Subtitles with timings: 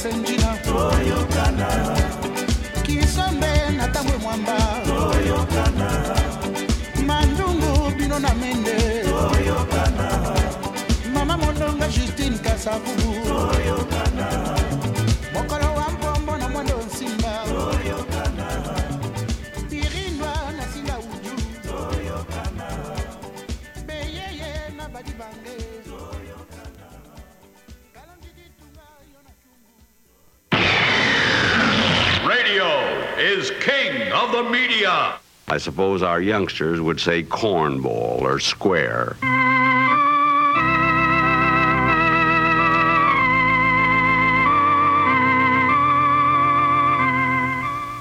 [0.00, 1.68] esenjina toyokana
[2.82, 5.88] kisombe na ntango emwamba toyokana
[7.06, 8.76] mandungu bino na mende.
[9.04, 10.08] Toyokana
[11.14, 13.10] mama molonga justine kasavubu.
[34.10, 35.18] King of the media.
[35.48, 39.16] I suppose our youngsters would say cornball or square.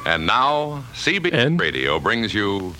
[0.05, 2.73] And now, CBN Radio brings you.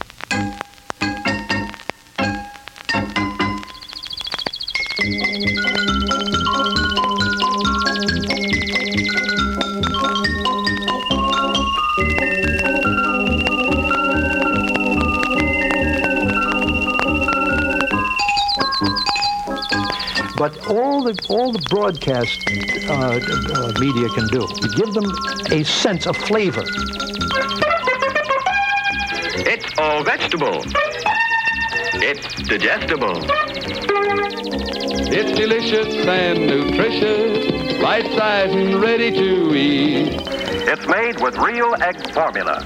[21.50, 22.48] All the the broadcast
[22.90, 25.06] uh, uh, media can do, you give them
[25.52, 26.64] a sense of flavor.
[29.50, 30.62] It's all vegetable.
[32.02, 33.26] It's digestible.
[35.12, 40.22] It's delicious and nutritious, right size and ready to eat.
[40.22, 42.64] It's made with real egg formula.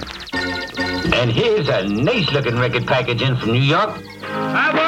[1.14, 3.98] And here's a nice looking record package in from New York.
[4.24, 4.83] I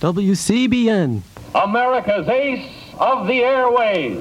[0.00, 1.20] WCBN.
[1.54, 4.18] America's ace of the airways.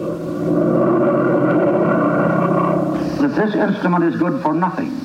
[3.20, 5.00] that this instrument is good for nothing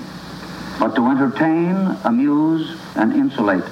[0.79, 3.65] but to entertain, amuse, and insulate.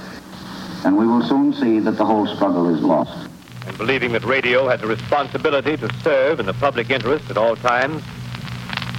[0.85, 3.29] And we will soon see that the whole struggle is lost.
[3.67, 7.55] And believing that radio has a responsibility to serve in the public interest at all
[7.57, 8.03] times,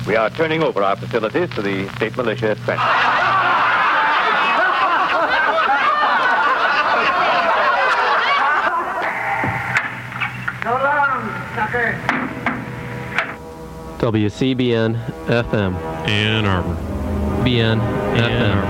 [0.08, 2.88] we are turning over our facilities to the state militia at Trenton.
[10.64, 12.14] So long, sucker.
[14.04, 15.76] WCBN FM.
[16.10, 16.76] Ann Arbor.
[17.46, 17.80] BN
[18.18, 18.62] FM.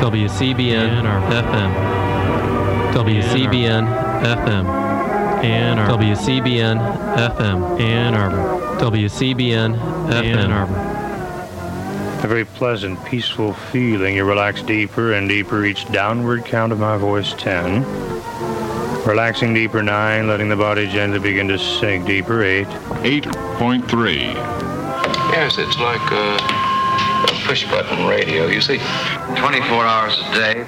[0.00, 1.72] WCBN FM.
[2.94, 3.84] WCBN
[4.22, 4.64] FM.
[5.42, 6.04] Ann Arbor.
[6.04, 6.78] WCBN
[7.16, 7.80] FM.
[7.80, 8.76] Ann Arbor.
[8.78, 10.36] WCBN FM.
[10.36, 12.22] Ann Arbor.
[12.24, 14.14] A very pleasant, peaceful feeling.
[14.14, 17.82] You relax deeper and deeper each downward count of my voice 10.
[19.06, 22.66] Relaxing deeper 9, letting the body gently begin to sink deeper 8.
[22.66, 24.34] 8.3.
[25.32, 26.36] Yes, it's like a,
[27.32, 28.78] a push button radio, you see.
[29.36, 30.62] 24 hours a day.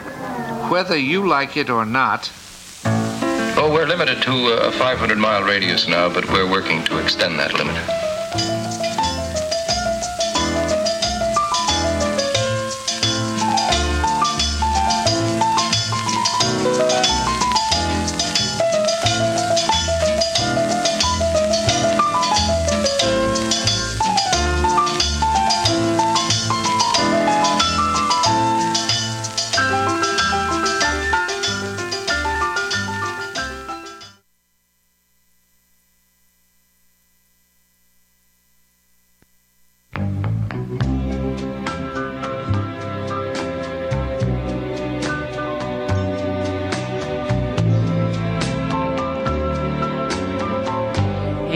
[0.68, 2.30] Whether you like it or not,
[3.56, 7.54] Oh, we're limited to a 500 mile radius now, but we're working to extend that
[7.54, 8.03] limit.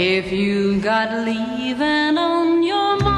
[0.01, 3.18] If you got leaving on your mind,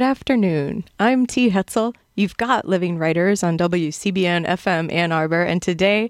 [0.00, 0.84] Good afternoon.
[0.98, 1.50] I'm T.
[1.50, 1.94] Hetzel.
[2.14, 6.08] You've got Living Writers on WCBN FM Ann Arbor, and today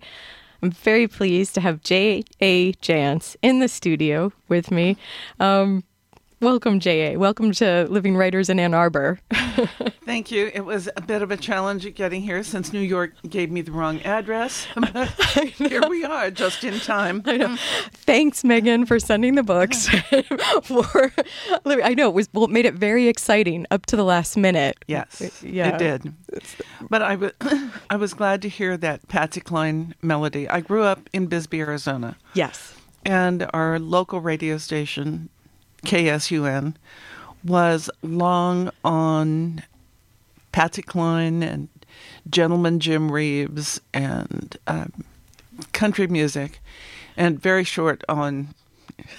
[0.62, 2.74] I'm very pleased to have J.A.
[2.74, 4.96] Jance in the studio with me.
[5.40, 5.82] Um,
[6.42, 7.18] Welcome, J.A.
[7.18, 9.18] Welcome to Living Writers in Ann Arbor.
[10.06, 10.50] Thank you.
[10.54, 13.72] It was a bit of a challenge getting here since New York gave me the
[13.72, 14.66] wrong address.
[15.56, 17.22] here we are, just in time.
[17.26, 17.56] I know.
[17.92, 19.88] Thanks, Megan, for sending the books.
[20.62, 21.12] for
[21.66, 24.78] I know it was well, it made it very exciting up to the last minute.
[24.86, 26.14] Yes, yeah, it did.
[26.88, 27.32] But I was
[27.90, 30.48] I was glad to hear that Patsy Cline melody.
[30.48, 32.16] I grew up in Bisbee, Arizona.
[32.32, 35.28] Yes, and our local radio station,
[35.84, 36.74] KSUN,
[37.44, 39.62] was long on
[40.52, 41.68] Patsy Cline and
[42.28, 45.04] Gentleman Jim Reeves and um,
[45.72, 46.60] country music,
[47.16, 48.54] and very short on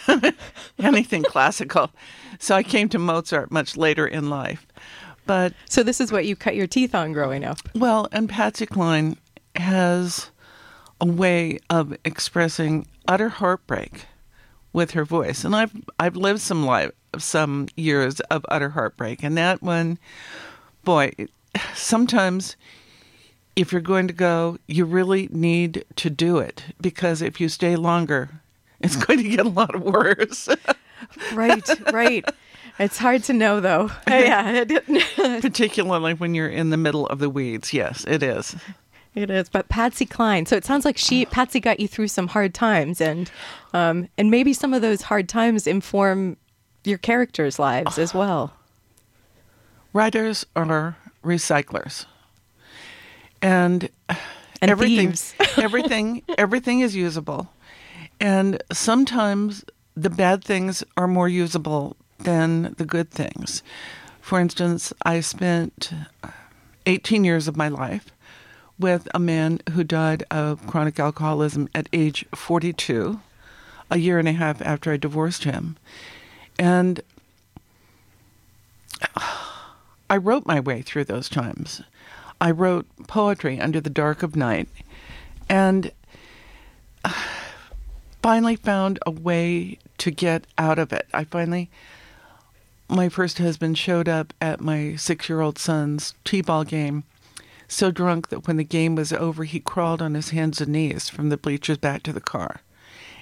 [0.80, 1.92] anything classical.
[2.40, 4.66] So I came to Mozart much later in life.
[5.25, 7.58] But so this is what you cut your teeth on growing up.
[7.75, 9.18] Well, and Patsy Cline
[9.56, 10.31] has
[11.00, 14.06] a way of expressing utter heartbreak
[14.74, 19.38] with her voice, and I've I've lived some life some years of utter heartbreak, and
[19.38, 19.98] that one,
[20.84, 21.12] boy,
[21.74, 22.56] sometimes
[23.56, 27.76] if you're going to go, you really need to do it because if you stay
[27.76, 28.30] longer,
[28.80, 29.08] it's mm.
[29.08, 30.48] going to get a lot worse.
[31.34, 32.26] right, right.
[32.80, 33.92] It's hard to know, though.
[34.08, 34.64] yeah,
[35.42, 37.74] particularly when you're in the middle of the weeds.
[37.74, 38.56] Yes, it is.
[39.13, 40.46] It is, but Patsy Cline.
[40.46, 43.30] So it sounds like she, Patsy, got you through some hard times, and
[43.74, 46.38] um, and maybe some of those hard times inform
[46.86, 48.54] your characters' lives as well.
[49.92, 52.06] Writers are recyclers,
[53.42, 55.13] and, and everything,
[55.58, 57.52] everything, everything is usable,
[58.22, 63.62] and sometimes the bad things are more usable than the good things.
[64.22, 65.92] For instance, I spent
[66.86, 68.12] 18 years of my life
[68.81, 73.22] with a man who died of chronic alcoholism at age 42,
[73.89, 75.78] a year and a half after I divorced him.
[76.60, 77.01] And
[80.10, 81.81] I wrote my way through those times.
[82.42, 84.68] I wrote poetry under the dark of night
[85.48, 85.92] and
[88.22, 91.07] finally found a way to get out of it.
[91.13, 91.69] I finally,
[92.89, 97.04] my first husband showed up at my six year old son's T ball game
[97.72, 101.10] so drunk that when the game was over, he crawled on his hands and knees
[101.10, 102.62] from the bleachers back to the car.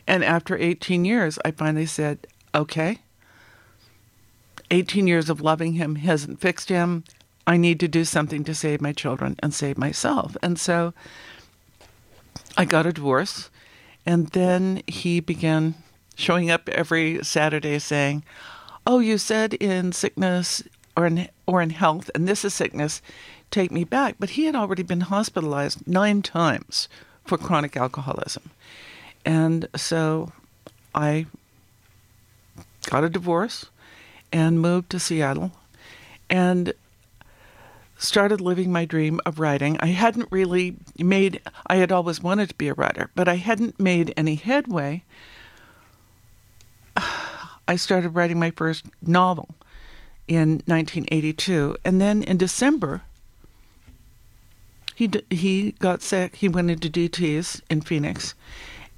[0.08, 2.26] And after 18 years, I finally said,
[2.56, 3.00] okay,
[4.72, 7.04] 18 years of loving him hasn't fixed him.
[7.46, 10.36] I need to do something to save my children and save myself.
[10.42, 10.94] And so
[12.58, 13.50] I got a divorce.
[14.06, 15.76] And then he began
[16.16, 18.24] showing up every Saturday saying,
[18.88, 20.64] Oh, you said in sickness
[20.98, 23.02] or in, or in health, and this is sickness,
[23.52, 24.16] take me back.
[24.20, 26.88] But he had already been hospitalized nine times
[27.26, 28.52] for chronic alcoholism.
[29.26, 30.32] And so
[30.96, 31.26] I
[32.86, 33.66] got a divorce
[34.32, 35.52] and moved to Seattle
[36.30, 36.74] and
[37.98, 39.78] started living my dream of writing.
[39.80, 43.80] I hadn't really made, I had always wanted to be a writer, but I hadn't
[43.80, 45.04] made any headway.
[47.68, 49.50] I started writing my first novel
[50.28, 53.02] in 1982, and then in December,
[55.00, 56.36] he he got sick.
[56.36, 58.34] He went into DTS in Phoenix,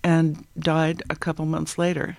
[0.04, 2.18] and died a couple months later.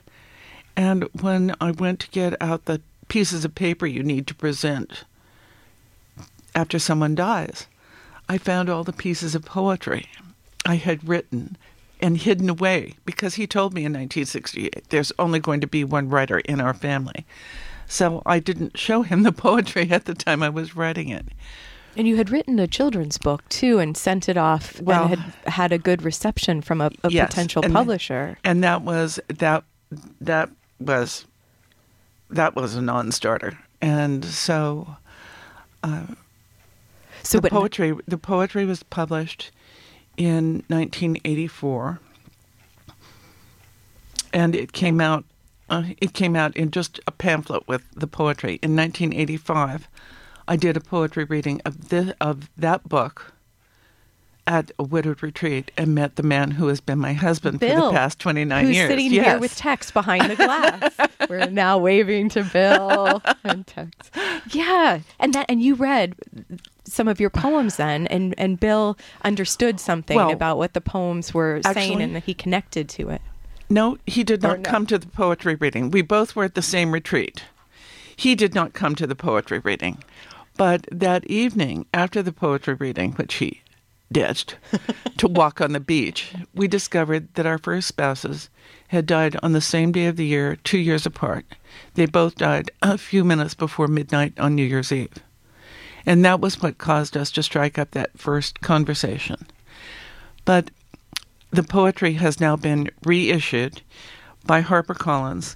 [0.76, 5.03] And when I went to get out the pieces of paper you need to present
[6.55, 7.67] after someone dies,
[8.29, 10.06] I found all the pieces of poetry
[10.65, 11.56] I had written
[12.01, 16.08] and hidden away because he told me in 1968 there's only going to be one
[16.08, 17.27] writer in our family.
[17.89, 21.27] So I didn't show him the poetry at the time I was writing it.
[21.96, 25.53] And you had written a children's book too and sent it off well, and had
[25.53, 28.39] had a good reception from a, a yes, potential and, publisher.
[28.44, 29.65] And that was that
[30.20, 31.27] that was
[32.31, 33.58] that was a non-starter.
[33.81, 34.96] And so
[35.82, 36.06] uh,
[37.22, 39.51] so the poetry the poetry was published
[40.17, 42.01] in 1984
[44.32, 45.25] and it came out
[45.70, 49.89] uh, it came out in just a pamphlet with the poetry in 1985
[50.49, 53.32] I did a poetry reading of this, of that book
[54.46, 57.87] at a widowed retreat and met the man who has been my husband Bill, for
[57.87, 58.89] the past 29 who's years.
[58.89, 59.27] sitting yes.
[59.27, 60.93] here with Tex behind the glass.
[61.29, 64.11] We're now waving to Bill and Tex.
[64.51, 66.17] Yeah, and that and you read
[66.84, 71.32] some of your poems then and and Bill understood something well, about what the poems
[71.32, 73.22] were actually, saying and that he connected to it.
[73.70, 74.70] No, he did not no.
[74.70, 75.91] come to the poetry reading.
[75.91, 77.44] We both were at the same retreat.
[78.17, 80.03] He did not come to the poetry reading.
[80.56, 83.62] But that evening, after the poetry reading, which he
[84.10, 84.56] ditched
[85.16, 88.50] to walk on the beach, we discovered that our first spouses
[88.88, 91.46] had died on the same day of the year, two years apart.
[91.94, 95.14] They both died a few minutes before midnight on New Year's Eve.
[96.04, 99.46] And that was what caused us to strike up that first conversation.
[100.44, 100.70] But
[101.50, 103.82] the poetry has now been reissued
[104.44, 105.54] by HarperCollins.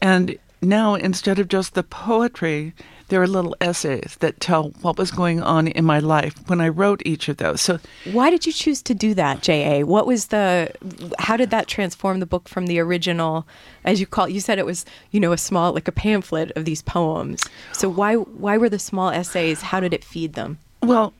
[0.00, 2.74] And now, instead of just the poetry,
[3.08, 6.68] there are little essays that tell what was going on in my life when I
[6.68, 7.60] wrote each of those.
[7.60, 7.78] So,
[8.12, 9.84] why did you choose to do that, J.A.?
[9.84, 10.70] What was the,
[11.18, 13.46] how did that transform the book from the original,
[13.84, 14.32] as you call it?
[14.32, 17.48] You said it was, you know, a small, like a pamphlet of these poems.
[17.72, 20.58] So, why, why were the small essays, how did it feed them?
[20.82, 21.14] Well,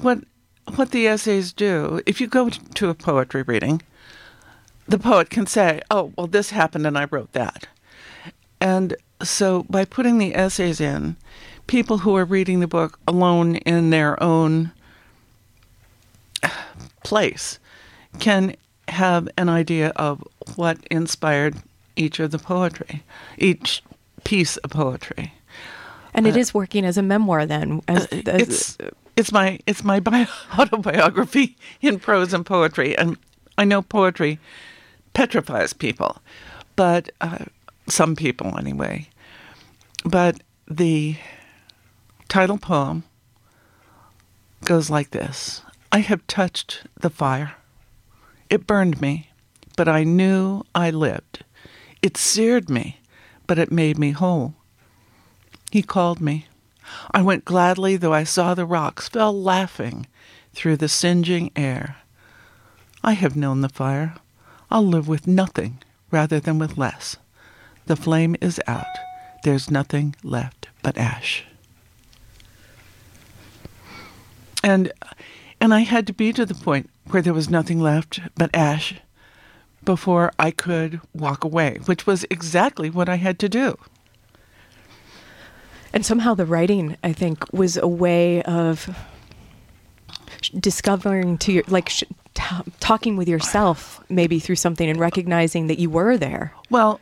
[0.00, 0.20] what,
[0.74, 3.82] what the essays do, if you go to a poetry reading,
[4.86, 7.68] the poet can say, oh, well, this happened and I wrote that.
[8.60, 11.16] And so by putting the essays in,
[11.72, 14.70] people who are reading the book alone in their own
[17.02, 17.58] place
[18.18, 18.54] can
[18.88, 20.22] have an idea of
[20.56, 21.56] what inspired
[21.96, 23.02] each of the poetry,
[23.38, 23.82] each
[24.22, 25.32] piece of poetry.
[26.12, 27.80] And it uh, is working as a memoir then.
[27.88, 28.78] As, as, it's
[29.16, 30.26] it's my it's my bio-
[30.58, 33.16] autobiography in prose and poetry, and
[33.56, 34.38] I know poetry
[35.14, 36.18] petrifies people,
[36.76, 37.46] but uh,
[37.88, 39.08] some people anyway.
[40.04, 41.16] But the
[42.28, 43.04] title poem
[44.64, 47.54] goes like this I have touched the fire.
[48.48, 49.30] It burned me,
[49.76, 51.44] but I knew I lived.
[52.02, 53.00] It seared me,
[53.46, 54.54] but it made me whole.
[55.70, 56.46] He called me.
[57.10, 60.06] I went gladly, though I saw the rocks fell laughing
[60.52, 61.96] through the singeing air.
[63.02, 64.14] I have known the fire.
[64.70, 67.16] I'll live with nothing rather than with less.
[67.86, 68.86] The flame is out.
[69.44, 71.44] There's nothing left but ash.
[74.62, 74.92] And
[75.60, 78.94] and I had to be to the point where there was nothing left but ash
[79.84, 83.76] before I could walk away, which was exactly what I had to do.
[85.92, 88.96] And somehow the writing, I think, was a way of
[90.58, 92.04] discovering to your like sh-
[92.34, 96.54] t- talking with yourself maybe through something and recognizing that you were there.
[96.70, 97.00] Well,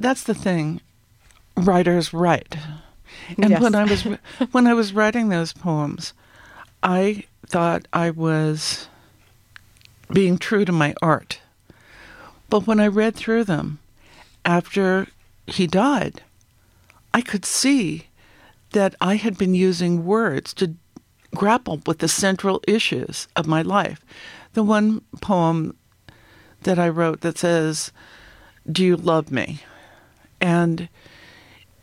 [0.00, 0.80] that's the thing.
[1.56, 2.56] Writers write.
[3.36, 3.60] And yes.
[3.60, 4.02] when I was
[4.52, 6.12] when I was writing those poems,
[6.82, 8.88] I thought I was
[10.12, 11.40] being true to my art.
[12.48, 13.78] But when I read through them
[14.44, 15.08] after
[15.46, 16.22] he died,
[17.12, 18.06] I could see
[18.70, 20.74] that I had been using words to
[21.34, 24.04] grapple with the central issues of my life.
[24.54, 25.76] The one poem
[26.62, 27.92] that I wrote that says,
[28.70, 29.60] Do you love me?
[30.40, 30.88] And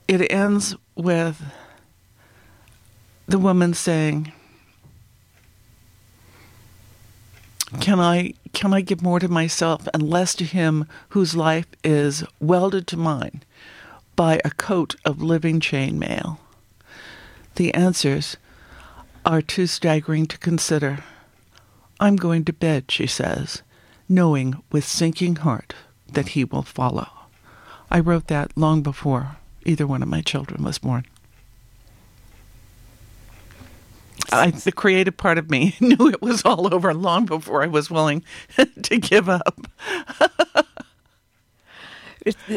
[0.07, 1.41] it ends with
[3.27, 4.31] the woman saying,
[7.79, 12.23] Can I can I give more to myself and less to him whose life is
[12.39, 13.43] welded to mine
[14.15, 16.39] by a coat of living chainmail?
[17.55, 18.37] The answers
[19.25, 21.03] are too staggering to consider.
[21.99, 23.61] I'm going to bed, she says,
[24.07, 25.73] knowing with sinking heart
[26.11, 27.07] that he will follow.
[27.89, 31.05] I wrote that long before either one of my children was born.
[34.31, 37.89] I, the creative part of me knew it was all over long before I was
[37.89, 38.23] willing
[38.83, 39.67] to give up.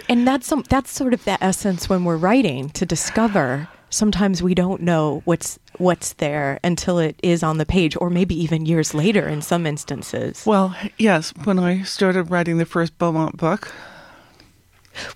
[0.09, 4.55] and that's some, that's sort of the essence when we're writing to discover sometimes we
[4.55, 8.95] don't know what's what's there until it is on the page or maybe even years
[8.95, 10.45] later in some instances.
[10.45, 13.73] Well, yes, when I started writing the first Beaumont book,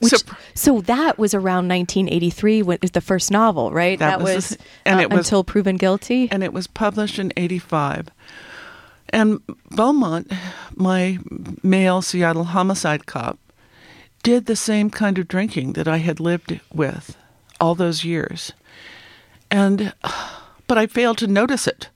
[0.00, 0.18] which, so,
[0.54, 3.98] so, that was around 1983 when the first novel, right?
[3.98, 7.18] That, that was, was and uh, it was, until proven guilty, and it was published
[7.18, 8.08] in 85.
[9.10, 10.32] And Beaumont,
[10.74, 11.18] my
[11.62, 13.38] male Seattle homicide cop,
[14.22, 17.16] did the same kind of drinking that I had lived with
[17.60, 18.52] all those years.
[19.50, 19.92] And
[20.66, 21.90] but I failed to notice it.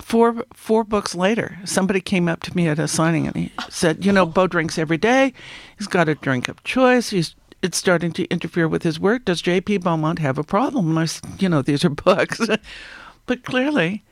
[0.00, 4.04] Four four books later, somebody came up to me at a signing and he said,
[4.04, 5.32] "You know, Bo drinks every day.
[5.78, 7.10] He's got a drink of choice.
[7.10, 9.26] He's it's starting to interfere with his work.
[9.26, 9.78] Does J.P.
[9.78, 12.40] Beaumont have a problem?" And I said, "You know, these are books."
[13.26, 14.02] but clearly,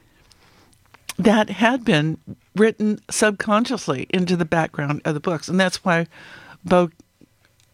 [1.19, 2.19] that had been
[2.55, 6.07] written subconsciously into the background of the books, and that's why
[6.65, 6.91] Bo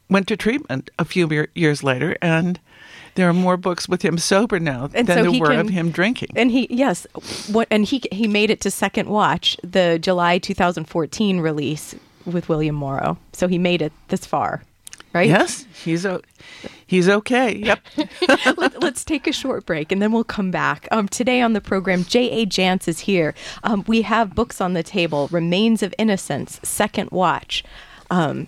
[0.08, 2.60] went to treatment a few years later and
[3.14, 5.68] there are more books with him sober now and than so there were can, of
[5.68, 6.30] him drinking.
[6.36, 7.06] And he, yes,
[7.50, 11.94] what, and he he made it to Second Watch, the July 2014 release
[12.26, 13.18] with William Morrow.
[13.32, 14.62] So he made it this far.
[15.12, 15.28] right?
[15.28, 16.22] Yes, he's o-
[16.86, 17.54] he's okay.
[17.56, 17.80] Yep.
[18.56, 20.88] Let, us take a short break and then we'll come back.
[20.90, 22.46] Um, today on the program, J.A.
[22.46, 23.34] Jance is here.
[23.62, 27.62] Um, we have books on the table Remains of Innocence, Second Watch.
[28.10, 28.46] Um,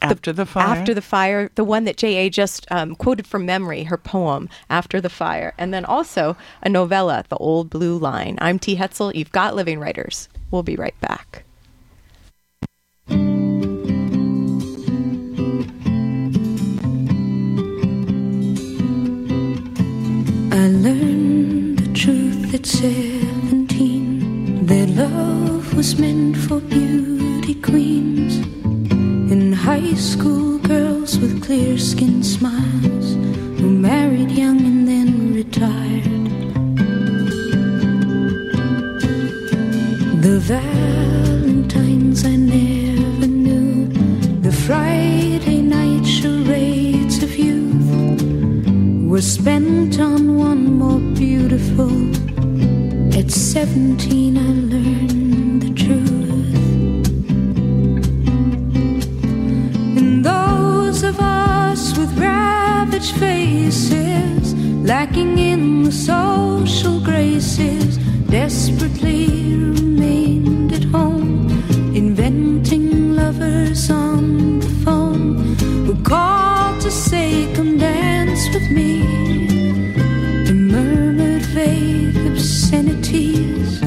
[0.00, 0.76] after the, the, fire.
[0.76, 2.30] After the fire, the one that J.A.
[2.30, 5.54] just um, quoted from memory, her poem, After the Fire.
[5.58, 8.38] And then also a novella, The Old Blue Line.
[8.40, 8.76] I'm T.
[8.76, 9.14] Hetzel.
[9.14, 10.28] You've got Living Writers.
[10.50, 11.44] We'll be right back.
[20.50, 28.17] I learned the truth at seventeen that love was meant for beauty queens and
[29.68, 33.06] high school girls with clear skinned smiles
[33.58, 36.24] who married young and then retired.
[40.22, 43.88] The Valentines I never knew,
[44.40, 47.90] the Friday night charades of youth
[49.06, 51.92] were spent on one more beautiful.
[53.18, 55.17] At 17, I learned
[62.98, 71.48] ravaged faces, lacking in the social graces, desperately remained at home,
[71.94, 75.36] inventing lovers on the phone
[75.86, 79.02] who called to say, Come dance with me.
[80.48, 83.80] And murmured vague obscenities.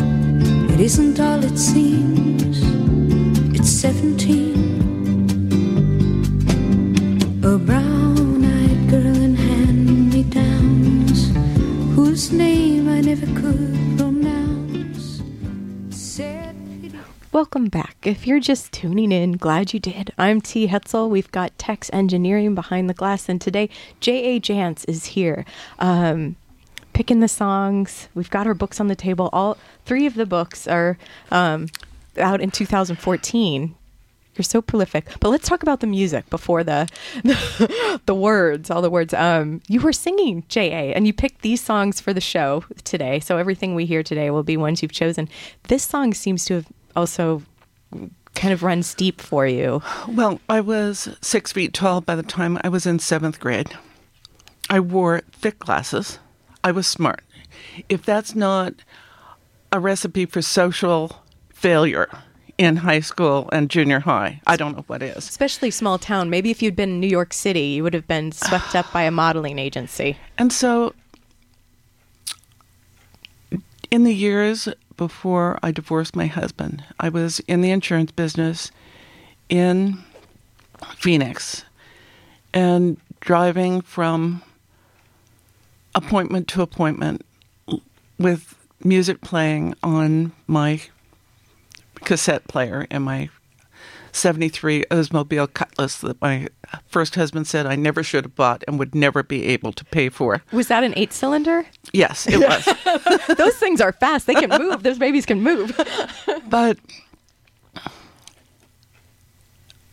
[0.73, 1.90] It isn't all it seems,
[18.11, 20.11] If you're just tuning in, glad you did.
[20.17, 20.67] I'm T.
[20.67, 21.09] Hetzel.
[21.09, 23.69] We've got Tex Engineering behind the glass, and today
[24.01, 24.41] J.A.
[24.41, 25.45] Jance is here.
[25.79, 26.35] Um,
[26.91, 28.09] picking the songs.
[28.13, 29.29] We've got our books on the table.
[29.31, 30.97] All three of the books are
[31.31, 31.69] um,
[32.17, 33.75] out in 2014.
[34.35, 35.07] You're so prolific.
[35.21, 36.89] But let's talk about the music before the
[37.23, 39.13] the, the words, all the words.
[39.13, 40.93] Um, you were singing J.A.
[40.93, 43.21] and you picked these songs for the show today.
[43.21, 45.29] So everything we hear today will be ones you've chosen.
[45.69, 47.43] This song seems to have also
[48.35, 49.81] kind of runs deep for you.
[50.07, 53.77] Well, I was six feet tall by the time I was in seventh grade.
[54.69, 56.19] I wore thick glasses.
[56.63, 57.23] I was smart.
[57.89, 58.73] If that's not
[59.71, 61.23] a recipe for social
[61.53, 62.09] failure
[62.57, 65.17] in high school and junior high, I don't know what is.
[65.17, 66.29] Especially small town.
[66.29, 69.03] Maybe if you'd been in New York City, you would have been swept up by
[69.03, 70.17] a modeling agency.
[70.37, 70.95] And so,
[73.91, 74.67] in the years
[75.01, 78.69] before I divorced my husband, I was in the insurance business
[79.49, 79.97] in
[80.95, 81.65] Phoenix
[82.53, 84.43] and driving from
[85.95, 87.25] appointment to appointment
[88.19, 90.79] with music playing on my
[92.01, 93.29] cassette player and my
[94.11, 96.47] 73 Oldsmobile Cutlass that my
[96.87, 100.09] first husband said I never should have bought and would never be able to pay
[100.09, 100.41] for.
[100.51, 101.65] Was that an eight cylinder?
[101.93, 102.65] Yes, it was.
[103.37, 104.27] Those things are fast.
[104.27, 104.83] They can move.
[104.83, 105.79] Those babies can move.
[106.49, 106.77] but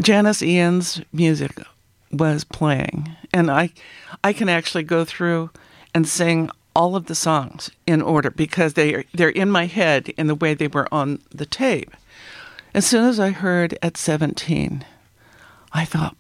[0.03, 1.61] Janis Ian's music
[2.13, 3.71] was playing, and I,
[4.25, 5.51] I can actually go through
[5.95, 10.29] and sing all of the songs in order because they they're in my head in
[10.29, 11.91] the way they were on the tape.
[12.73, 14.85] As soon as I heard at 17,
[15.73, 16.17] I thought,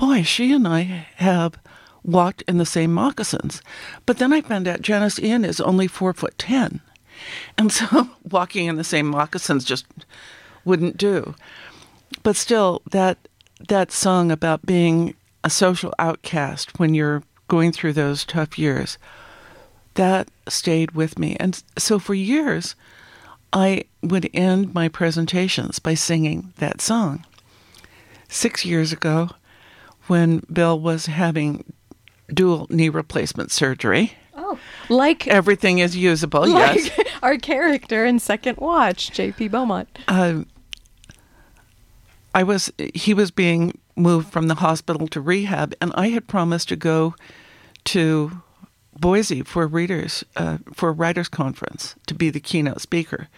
[0.00, 1.58] boy, she and I have
[2.02, 3.60] walked in the same moccasins.
[4.06, 6.80] But then I found out Janis Ian is only four foot ten.
[7.58, 9.84] And so walking in the same moccasins just
[10.64, 11.34] wouldn't do.
[12.22, 13.18] But still, that
[13.68, 18.96] that song about being a social outcast when you're going through those tough years,
[19.94, 21.36] that stayed with me.
[21.38, 22.74] And so for years,
[23.52, 27.26] I would end my presentations by singing that song.
[28.30, 29.30] Six years ago,
[30.10, 31.72] when Bill was having
[32.34, 36.48] dual knee replacement surgery, oh, like everything is usable.
[36.48, 39.48] like yes, our character in Second Watch, J.P.
[39.48, 39.88] Beaumont.
[40.08, 40.48] Um,
[42.34, 46.68] I was he was being moved from the hospital to rehab, and I had promised
[46.70, 47.14] to go
[47.84, 48.42] to
[48.98, 53.28] Boise for readers uh, for a writers conference to be the keynote speaker.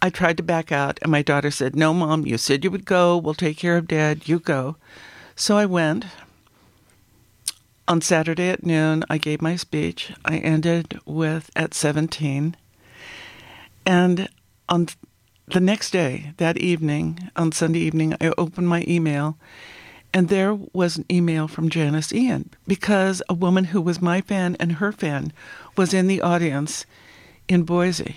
[0.00, 2.84] I tried to back out, and my daughter said, "No, mom, you said you would
[2.84, 3.18] go.
[3.18, 4.28] We'll take care of dad.
[4.28, 4.76] You go."
[5.36, 6.06] So I went.
[7.88, 10.12] On Saturday at noon, I gave my speech.
[10.24, 12.56] I ended with at 17.
[13.84, 14.28] And
[14.68, 14.86] on
[15.48, 19.36] the next day, that evening, on Sunday evening, I opened my email
[20.12, 24.56] And there was an email from Janis Ian because a woman who was my fan
[24.58, 25.32] and her fan
[25.76, 26.84] was in the audience
[27.48, 28.16] in Boise.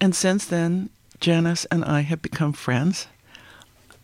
[0.00, 0.88] And since then,
[1.20, 3.06] Janis and I have become friends.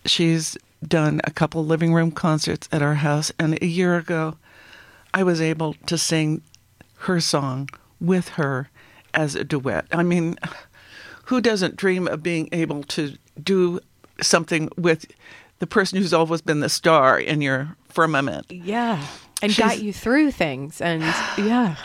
[0.05, 4.37] She's done a couple living room concerts at our house, and a year ago,
[5.15, 6.43] I was able to sing
[6.99, 7.69] her song
[8.01, 8.69] with her
[9.15, 9.87] as a duet.
[9.93, 10.37] I mean,
[11.27, 13.81] who doesn't dream of being able to do
[14.21, 15.07] something with
[15.59, 18.47] the person who's always been the star in your firmament?
[18.51, 19.05] Yeah.
[19.43, 20.81] And She's- got you through things.
[20.81, 21.03] And
[21.39, 21.77] yeah.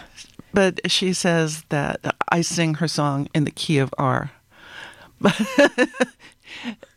[0.53, 4.31] But she says that I sing her song in the key of R.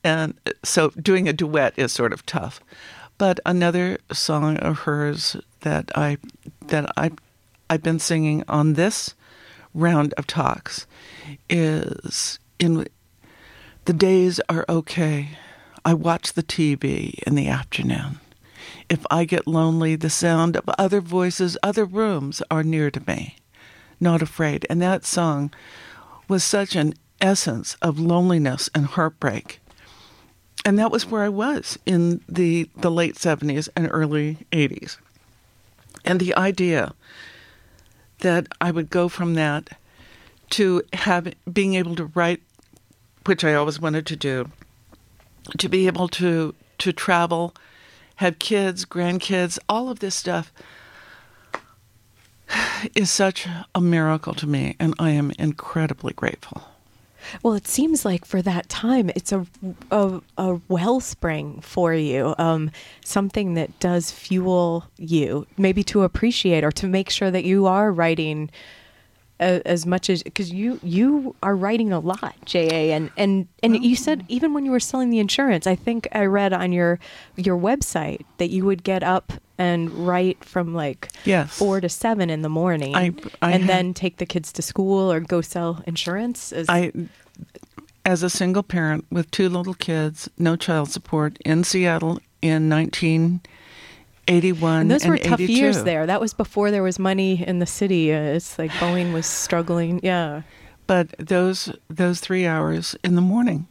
[0.03, 2.61] and uh, so doing a duet is sort of tough.
[3.19, 6.19] But another song of hers that I
[6.69, 7.11] that I
[7.69, 9.15] I've been singing on this
[9.75, 10.87] round of talks
[11.49, 12.87] is in
[13.85, 15.31] the days are okay.
[15.85, 18.21] I watch the TV in the afternoon.
[18.89, 23.37] If I get lonely, the sound of other voices, other rooms are near to me.
[23.99, 24.67] Not afraid.
[24.69, 25.53] And that song
[26.29, 29.60] was such an essence of loneliness and heartbreak.
[30.65, 34.99] And that was where I was in the, the late 70s and early 80s.
[36.05, 36.95] And the idea
[38.19, 39.79] that I would go from that
[40.51, 42.43] to have being able to write,
[43.27, 44.51] which I always wanted to do,
[45.59, 47.55] to be able to to travel,
[48.17, 50.53] have kids, grandkids, all of this stuff
[52.95, 56.63] is such a miracle to me, and I am incredibly grateful.
[57.43, 59.47] Well, it seems like for that time, it's a
[59.91, 62.71] a, a wellspring for you, um,
[63.05, 67.93] something that does fuel you, maybe to appreciate or to make sure that you are
[67.93, 68.51] writing
[69.41, 73.97] as much as because you you are writing a lot, Ja, and and and you
[73.97, 74.33] said mm-hmm.
[74.37, 76.99] even when you were selling the insurance, I think I read on your
[77.37, 81.57] your website that you would get up and write from like Yes.
[81.59, 84.63] four to seven in the morning, I- I and had- then take the kids to
[84.63, 86.53] school or go sell insurance.
[86.53, 86.93] Is, I,
[88.07, 92.69] as a single parent with two little kids, no child support in Seattle in
[94.29, 95.53] 1981 And those were and tough 82.
[95.53, 96.07] years there.
[96.07, 98.13] That was before there was money in the city.
[98.13, 100.01] Uh, it's like Boeing was struggling.
[100.03, 100.43] Yeah.
[100.87, 103.69] But those those three hours in the morning,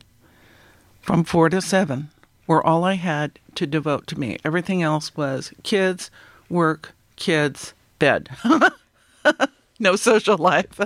[1.01, 2.09] from four to seven,
[2.47, 4.37] were all I had to devote to me.
[4.45, 6.09] Everything else was kids,
[6.49, 8.29] work, kids, bed.
[9.79, 10.79] no social life.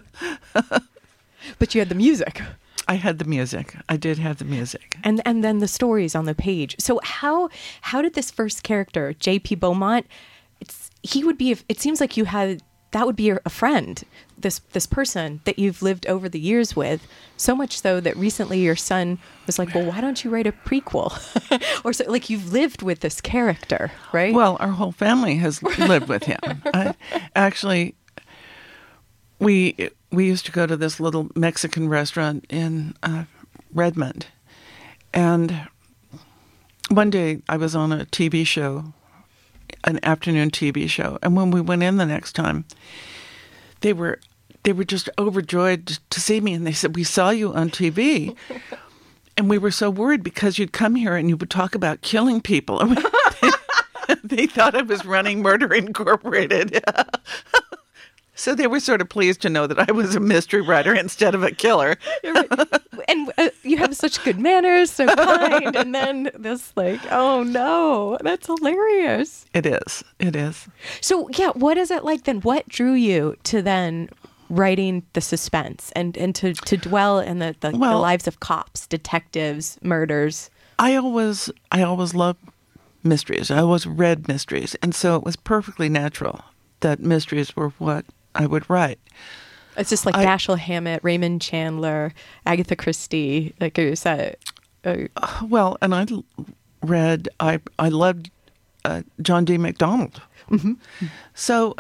[1.59, 2.41] but you had the music.
[2.87, 3.75] I had the music.
[3.89, 4.97] I did have the music.
[5.03, 6.75] And and then the stories on the page.
[6.79, 7.49] So how
[7.81, 9.55] how did this first character, J.P.
[9.55, 10.05] Beaumont,
[10.59, 12.61] it's he would be it seems like you had
[12.93, 14.03] that would be a friend,
[14.37, 18.59] this this person that you've lived over the years with, so much so that recently
[18.59, 19.17] your son
[19.47, 21.11] was like, "Well, why don't you write a prequel?"
[21.83, 24.33] or so like you've lived with this character, right?
[24.33, 26.39] Well, our whole family has lived with him.
[26.73, 26.93] I,
[27.35, 27.95] actually,
[29.39, 33.25] we we used to go to this little Mexican restaurant in uh,
[33.73, 34.27] Redmond,
[35.13, 35.67] and
[36.89, 38.93] one day I was on a TV show,
[39.83, 42.65] an afternoon TV show, and when we went in the next time,
[43.81, 44.19] they were
[44.63, 47.69] they were just overjoyed to- to see me, and they said, "We saw you on
[47.69, 48.35] TV."
[49.35, 52.39] And we were so worried because you'd come here and you would talk about killing
[52.39, 52.77] people.
[54.23, 56.83] they thought I was running Murder Incorporated.
[58.43, 61.33] So they were sort of pleased to know that I was a mystery writer instead
[61.33, 61.95] of a killer.
[63.07, 68.17] and uh, you have such good manners, so kind, and then this like, oh no,
[68.19, 69.45] that's hilarious.
[69.53, 70.03] It is.
[70.19, 70.67] It is.
[70.99, 72.41] So yeah, what is it like then?
[72.41, 74.09] What drew you to then
[74.49, 78.87] writing the suspense and and to to dwell in the the, the lives of cops,
[78.87, 80.49] detectives, murders?
[80.77, 82.39] I always I always loved
[83.03, 83.49] mysteries.
[83.49, 86.41] I always read mysteries, and so it was perfectly natural
[86.81, 88.99] that mysteries were what I would write.
[89.75, 92.13] It's just like Dashiell Hammett, Raymond Chandler,
[92.45, 93.53] Agatha Christie.
[93.59, 94.37] Like you said,
[94.85, 94.95] uh,
[95.43, 96.05] Well, and I
[96.81, 98.29] read I I loved
[98.85, 99.57] uh, John D.
[99.57, 100.21] MacDonald.
[100.49, 100.77] Mhm.
[101.33, 101.75] So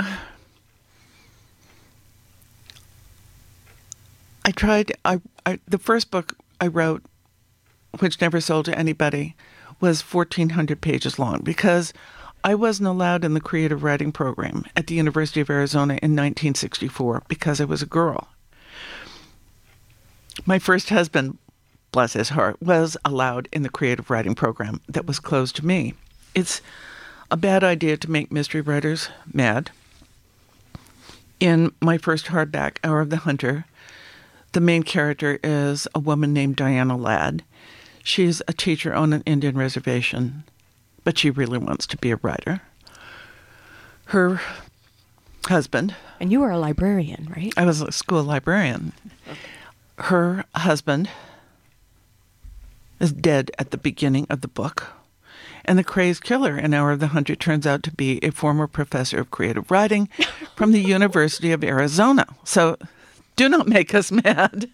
[4.45, 4.91] I tried.
[5.05, 7.03] I, I the first book I wrote,
[7.99, 9.35] which never sold to anybody,
[9.79, 11.93] was fourteen hundred pages long because
[12.43, 17.23] I wasn't allowed in the creative writing program at the University of Arizona in 1964
[17.29, 18.27] because I was a girl.
[20.45, 21.37] My first husband,
[21.91, 25.93] bless his heart, was allowed in the creative writing program that was closed to me.
[26.35, 26.61] It's
[27.31, 29.71] a bad idea to make mystery writers mad.
[31.39, 33.65] In my first hardback, Hour of the Hunter,
[34.51, 37.43] the main character is a woman named Diana Ladd.
[38.03, 40.43] She's a teacher on an Indian reservation,
[41.03, 42.61] but she really wants to be a writer.
[44.05, 44.41] Her
[45.45, 45.95] husband.
[46.19, 47.53] And you were a librarian, right?
[47.57, 48.93] I was a school librarian.
[49.97, 51.09] Her husband
[52.99, 54.87] is dead at the beginning of the book.
[55.65, 58.67] And the crazed killer in Hour of the Hunter turns out to be a former
[58.67, 60.09] professor of creative writing
[60.55, 62.27] from the University of Arizona.
[62.43, 62.77] So
[63.35, 64.69] do not make us mad.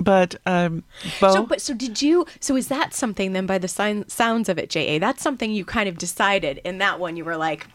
[0.00, 0.82] But um,
[1.20, 2.26] Bo, So, but so did you?
[2.40, 3.46] So is that something then?
[3.46, 6.98] By the sign, sounds of it, Ja, that's something you kind of decided in that
[6.98, 7.16] one.
[7.16, 7.66] You were like,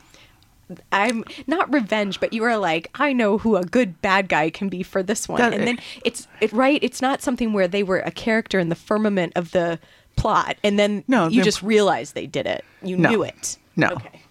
[0.91, 4.69] I'm not revenge, but you were like, I know who a good bad guy can
[4.69, 5.39] be for this one.
[5.39, 6.79] That- and then it's it right.
[6.83, 9.79] It's not something where they were a character in the firmament of the
[10.17, 12.65] plot, and then No, you just realized they did it.
[12.83, 13.09] You No.
[13.09, 13.57] knew it.
[13.77, 13.87] No.
[13.91, 14.21] okay.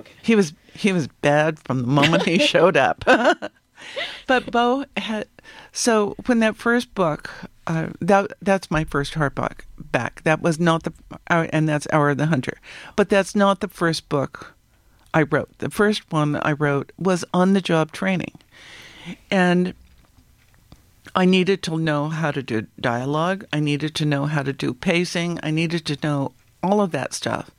[0.00, 0.12] Okay.
[0.22, 3.04] He was he was bad from the moment he showed up.
[4.26, 5.26] but Bo had
[5.74, 7.30] so when that first book
[7.66, 10.22] uh, that that's my first hardback back.
[10.24, 10.92] That was not the
[11.30, 12.58] uh, and that's Hour of the Hunter.
[12.96, 14.54] But that's not the first book
[15.12, 15.58] I wrote.
[15.58, 18.34] The first one I wrote was on the job training.
[19.30, 19.74] And
[21.14, 23.44] I needed to know how to do dialogue.
[23.52, 25.38] I needed to know how to do pacing.
[25.42, 26.32] I needed to know
[26.62, 27.50] all of that stuff.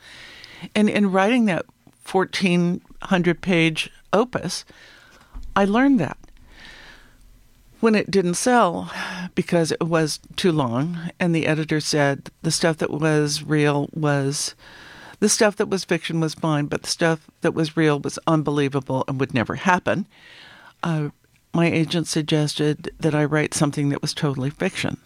[0.75, 1.65] And in writing that
[2.11, 4.65] 1400 page opus,
[5.55, 6.17] I learned that.
[7.85, 8.91] When it didn't sell
[9.35, 14.55] because it was too long, and the editor said the stuff that was real was
[15.19, 19.03] the stuff that was fiction was fine, but the stuff that was real was unbelievable
[19.07, 20.07] and would never happen.
[20.81, 21.09] Uh,
[21.53, 24.97] my agent suggested that I write something that was totally fiction.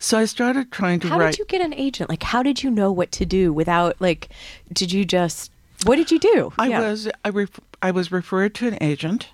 [0.00, 1.24] So I started trying to How write.
[1.26, 2.10] How did you get an agent?
[2.10, 4.30] Like, how did you know what to do without like?
[4.72, 5.52] Did you just?
[5.84, 6.52] What did you do?
[6.58, 6.80] I Yeah.
[6.80, 9.28] was I, ref- I was referred to an agent,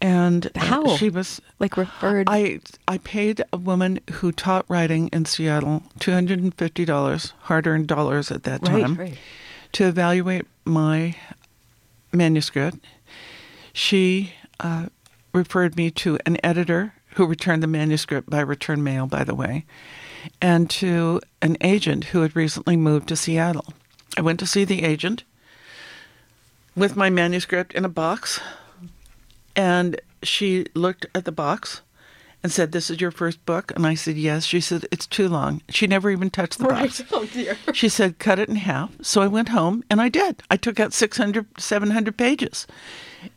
[0.00, 0.96] and How?
[0.96, 2.26] she was like referred.
[2.28, 7.32] I I paid a woman who taught writing in Seattle two hundred and fifty dollars,
[7.42, 9.18] hard earned dollars at that Right, time, right.
[9.72, 11.16] to evaluate my
[12.12, 12.78] manuscript.
[13.72, 14.86] She uh,
[15.32, 19.64] referred me to an editor who returned the manuscript by return mail, by the way,
[20.40, 23.72] and to an agent who had recently moved to Seattle.
[24.16, 25.24] I went to see the agent
[26.76, 28.40] with my manuscript in a box,
[29.56, 31.82] and she looked at the box
[32.42, 33.72] and said, This is your first book?
[33.76, 34.44] And I said, Yes.
[34.44, 35.62] She said, It's too long.
[35.68, 37.02] She never even touched the box.
[37.12, 37.56] Oh dear.
[37.72, 38.90] She said, cut it in half.
[39.02, 40.42] So I went home and I did.
[40.50, 42.66] I took out 600, 700 pages.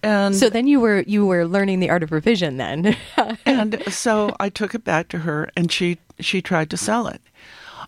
[0.01, 2.95] And So then you were you were learning the art of revision then.
[3.45, 7.21] and so I took it back to her and she she tried to sell it.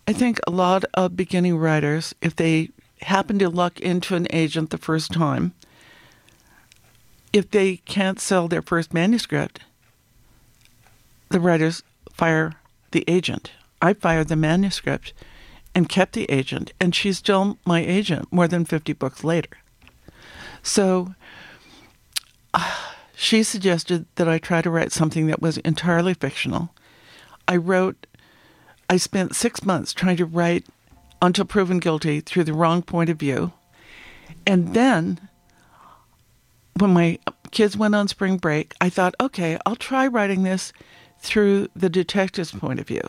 [0.06, 4.70] I think a lot of beginning writers, if they happen to luck into an agent
[4.70, 5.52] the first time,
[7.36, 9.60] if they can't sell their first manuscript,
[11.28, 12.54] the writers fire
[12.92, 13.52] the agent.
[13.82, 15.12] I fired the manuscript
[15.74, 19.58] and kept the agent, and she's still my agent more than 50 books later.
[20.62, 21.14] So
[22.54, 22.74] uh,
[23.14, 26.70] she suggested that I try to write something that was entirely fictional.
[27.46, 28.06] I wrote,
[28.88, 30.64] I spent six months trying to write
[31.20, 33.52] Until Proven Guilty through the wrong point of view.
[34.46, 35.28] And then,
[36.76, 37.18] when my
[37.50, 40.72] kids went on spring break, I thought, okay, I'll try writing this
[41.18, 43.08] through the detective's point of view.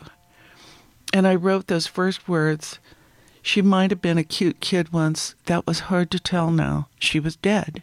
[1.12, 2.78] And I wrote those first words.
[3.42, 5.34] She might have been a cute kid once.
[5.46, 6.88] That was hard to tell now.
[6.98, 7.82] She was dead.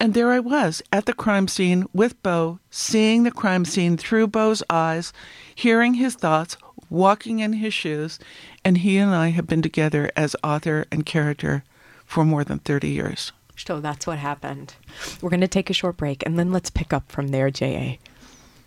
[0.00, 4.26] And there I was at the crime scene with Bo, seeing the crime scene through
[4.26, 5.12] Bo's eyes,
[5.54, 6.56] hearing his thoughts,
[6.90, 8.18] walking in his shoes,
[8.64, 11.62] and he and I have been together as author and character
[12.04, 13.32] for more than 30 years.
[13.56, 14.74] So that's what happened.
[15.20, 17.98] We're going to take a short break and then let's pick up from there, J.A.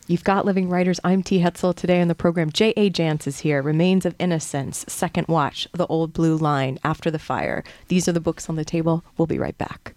[0.07, 1.01] You've got Living Writers.
[1.03, 1.39] I'm T.
[1.41, 1.75] Hetzel.
[1.75, 2.89] Today on the program, J.A.
[2.89, 3.61] Jance is here.
[3.61, 7.63] Remains of Innocence, Second Watch, The Old Blue Line, After the Fire.
[7.89, 9.03] These are the books on the table.
[9.17, 9.93] We'll be right back.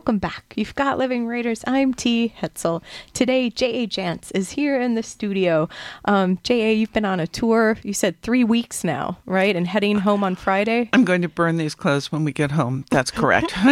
[0.00, 0.54] Welcome back.
[0.56, 1.62] You've got Living Writers.
[1.66, 2.32] I'm T.
[2.40, 2.82] Hetzel.
[3.12, 3.86] Today, J.A.
[3.86, 5.68] Jance is here in the studio.
[6.06, 9.54] Um, J.A., you've been on a tour, you said three weeks now, right?
[9.54, 10.88] And heading home on Friday?
[10.94, 12.86] I'm going to burn these clothes when we get home.
[12.90, 13.52] That's correct.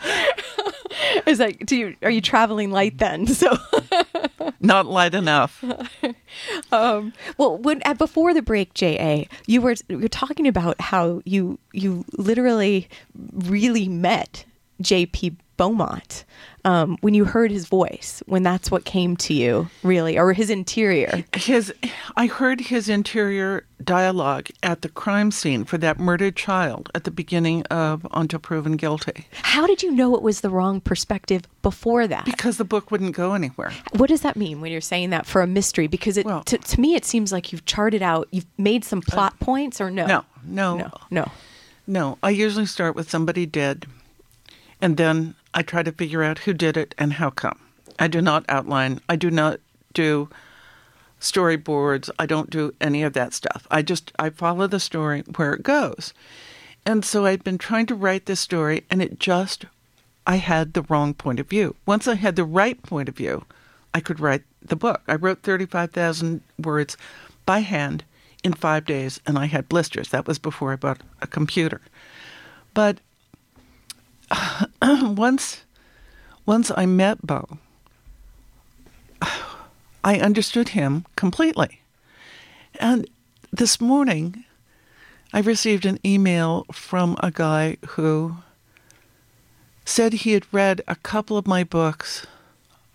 [1.26, 3.26] Is that do you are you traveling light then?
[3.38, 3.56] So
[4.60, 5.64] not light enough.
[6.72, 11.22] um, well, when uh, before the break, Ja, you were you were talking about how
[11.24, 14.44] you you literally really met
[14.80, 15.36] J.P.
[15.58, 16.24] Beaumont
[16.64, 20.50] um, when you heard his voice, when that's what came to you, really, or his
[20.50, 21.24] interior.
[21.34, 21.72] His,
[22.16, 27.10] I heard his interior dialogue at the crime scene for that murdered child at the
[27.10, 29.26] beginning of Until Proven Guilty.
[29.42, 32.24] How did you know it was the wrong perspective before that?
[32.24, 33.72] Because the book wouldn't go anywhere.
[33.92, 35.86] What does that mean when you're saying that for a mystery?
[35.86, 39.00] Because it, well, to, to me, it seems like you've charted out, you've made some
[39.00, 40.06] plot uh, points, or no?
[40.06, 41.32] No, no, no, no.
[41.86, 43.86] No, I usually start with somebody dead
[44.80, 47.58] and then I try to figure out who did it and how come.
[47.98, 49.60] I do not outline, I do not
[49.92, 50.28] do
[51.20, 53.66] storyboards, I don't do any of that stuff.
[53.70, 56.14] I just I follow the story where it goes.
[56.86, 59.66] And so I'd been trying to write this story and it just
[60.26, 61.74] I had the wrong point of view.
[61.86, 63.44] Once I had the right point of view,
[63.94, 65.02] I could write the book.
[65.08, 66.96] I wrote 35,000 words
[67.46, 68.04] by hand
[68.44, 70.10] in 5 days and I had blisters.
[70.10, 71.80] That was before I bought a computer.
[72.74, 72.98] But
[74.82, 75.62] once
[76.46, 77.58] once I met Bo,
[80.04, 81.82] I understood him completely.
[82.80, 83.08] And
[83.52, 84.44] this morning,
[85.32, 88.36] I received an email from a guy who
[89.84, 92.26] said he had read a couple of my books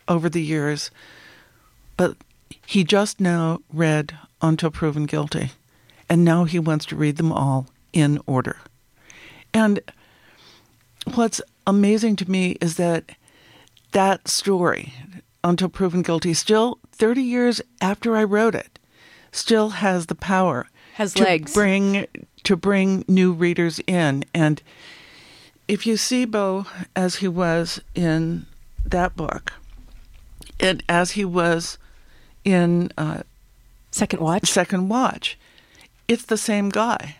[0.07, 0.89] over the years,
[1.97, 2.17] but
[2.65, 5.51] he just now read Until Proven Guilty,
[6.09, 8.57] and now he wants to read them all in order.
[9.53, 9.79] And
[11.15, 13.11] what's amazing to me is that
[13.91, 14.93] that story,
[15.43, 18.79] Until Proven Guilty, still 30 years after I wrote it,
[19.31, 21.53] still has the power has to legs.
[21.53, 22.05] bring
[22.43, 24.25] to bring new readers in.
[24.33, 24.61] And
[25.67, 28.45] if you see Bo as he was in
[28.85, 29.53] that book
[30.59, 31.77] and as he was
[32.43, 33.23] in uh,
[33.91, 34.49] Second Watch?
[34.49, 35.37] Second Watch
[36.07, 37.15] it's the same guy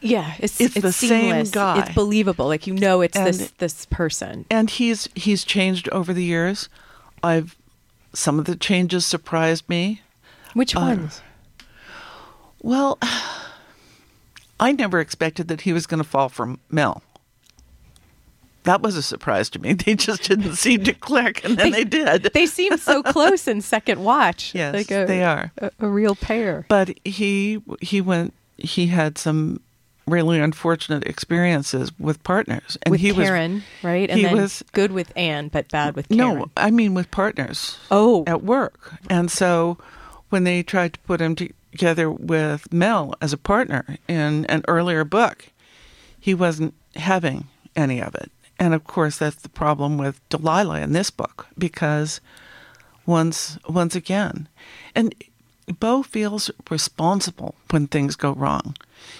[0.00, 1.50] yeah, it's it's, it's the seamless.
[1.50, 1.80] same guy.
[1.80, 2.46] It's believable.
[2.46, 4.46] Like you know, it's And- this this person.
[4.50, 6.68] and he's he's changed over the years.
[7.22, 7.56] I've
[8.12, 10.02] some of the changes surprised me.
[10.54, 11.22] Which Uh, ones?
[12.62, 12.98] Well,
[14.60, 17.02] I never expected that he was going to fall from Mel.
[18.64, 19.72] That was a surprise to me.
[19.86, 22.24] They just didn't seem to click, and then they, did.
[22.34, 24.54] They seem so close in Second Watch.
[24.54, 25.50] Yes, like a, they are.
[25.58, 26.66] a, a real pair.
[26.68, 28.34] But he he went.
[28.58, 29.60] He had some
[30.10, 34.10] really unfortunate experiences with partners, and with he Karen, right?
[34.10, 36.38] And he then was good with Anne, but bad with Karen.
[36.38, 37.78] No, I mean with partners.
[37.90, 39.78] Oh, at work, and so
[40.28, 45.04] when they tried to put him together with Mel as a partner in an earlier
[45.04, 45.48] book,
[46.18, 47.46] he wasn't having
[47.76, 48.30] any of it.
[48.58, 52.20] And of course, that's the problem with Delilah in this book because
[53.06, 54.48] once once again,
[54.94, 55.14] and
[55.70, 58.76] Bo feels responsible when things go wrong.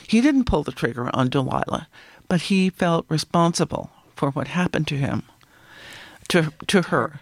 [0.06, 1.88] He didn't pull the trigger on Delilah,
[2.28, 5.22] but he felt responsible for what happened to him,
[6.28, 7.20] to to her.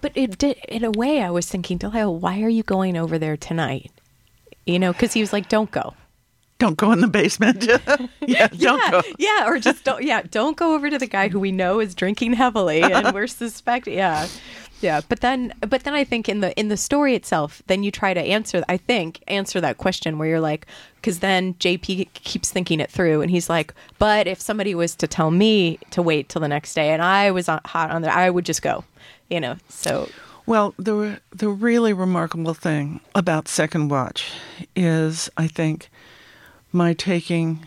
[0.00, 3.18] But it did, in a way, I was thinking, Delilah, why are you going over
[3.18, 3.90] there tonight?
[4.66, 5.94] You know, because he was like, "Don't go."
[6.58, 7.64] Don't go in the basement.
[8.20, 9.02] yeah, don't yeah, go.
[9.18, 10.02] yeah, or just don't.
[10.04, 13.26] Yeah, don't go over to the guy who we know is drinking heavily, and we're
[13.42, 13.94] suspecting.
[13.94, 14.28] Yeah,
[14.80, 15.00] yeah.
[15.08, 18.14] But then, but then I think in the in the story itself, then you try
[18.14, 18.62] to answer.
[18.68, 20.66] I think answer that question where you're like,
[20.96, 25.06] because then JP keeps thinking it through, and he's like, but if somebody was to
[25.06, 28.12] tell me to wait till the next day, and I was on, hot on there,
[28.12, 28.84] I would just go.
[29.28, 30.08] You know, so
[30.46, 34.32] Well, the the really remarkable thing about Second Watch
[34.74, 35.88] is, I think,
[36.72, 37.66] my taking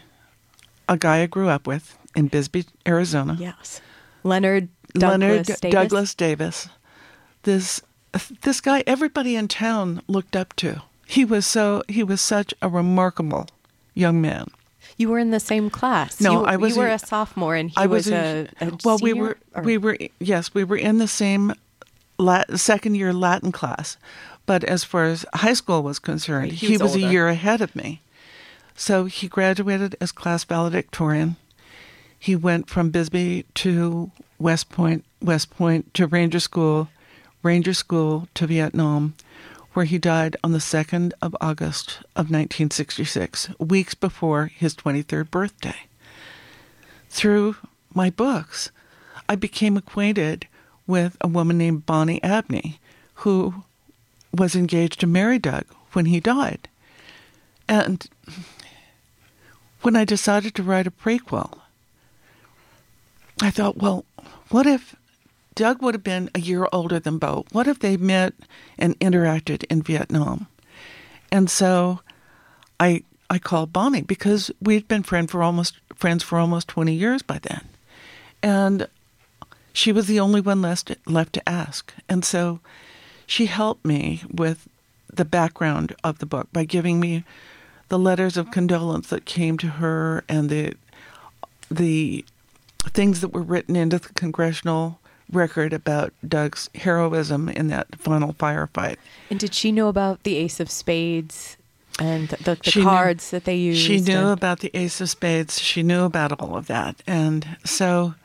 [0.89, 3.37] a guy I grew up with in Bisbee, Arizona.
[3.39, 3.79] Yes,
[4.23, 5.59] Leonard Douglas Leonard Davis.
[5.71, 6.69] Douglas Davis.
[7.43, 7.81] This
[8.41, 10.81] this guy, everybody in town looked up to.
[11.05, 13.47] He was so he was such a remarkable
[13.93, 14.47] young man.
[14.97, 16.21] You were in the same class.
[16.21, 18.47] No, you, I was You were a- a, sophomore, and he I was, was a,
[18.61, 18.97] a well.
[19.01, 21.53] we were or- we were yes, we were in the same
[22.19, 23.97] Lat- second year Latin class,
[24.45, 27.27] but as far as high school was concerned, Right, he he, was was, a year
[27.27, 28.01] ahead of me.
[28.75, 31.35] So he graduated as class valedictorian.
[32.17, 36.87] He went from Bisbee to West Point, West Point to Ranger School,
[37.43, 39.13] Ranger School to Vietnam,
[39.73, 45.75] where he died on the 2nd of August of 1966, weeks before his 23rd birthday.
[47.09, 47.57] Through
[47.93, 48.71] my books,
[49.27, 50.47] I became acquainted
[50.87, 52.79] with a woman named Bonnie Abney,
[53.15, 53.63] who
[54.33, 56.67] was engaged to marry Doug when he died.
[57.67, 58.07] And
[59.81, 61.59] when I decided to write a prequel,
[63.41, 64.05] I thought, well,
[64.49, 64.95] what if
[65.55, 67.45] Doug would have been a year older than Bo?
[67.51, 68.33] What if they met
[68.77, 70.47] and interacted in Vietnam?
[71.31, 72.01] And so
[72.79, 77.21] I I called Bonnie because we'd been friend for almost friends for almost 20 years
[77.21, 77.67] by then.
[78.41, 78.87] And
[79.73, 81.93] she was the only one left left to ask.
[82.07, 82.59] And so
[83.25, 84.67] she helped me with
[85.11, 87.23] the background of the book by giving me
[87.89, 90.73] the letters of condolence that came to her and the
[91.69, 92.25] the
[92.85, 94.99] things that were written into the congressional
[95.31, 98.97] record about Doug's heroism in that final firefight.
[99.29, 101.57] And did she know about the Ace of Spades
[101.99, 103.81] and the, the She knew- cards that they used?
[103.81, 105.59] She knew and- about the Ace of Spades.
[105.59, 107.01] She knew about all of that.
[107.07, 108.15] And so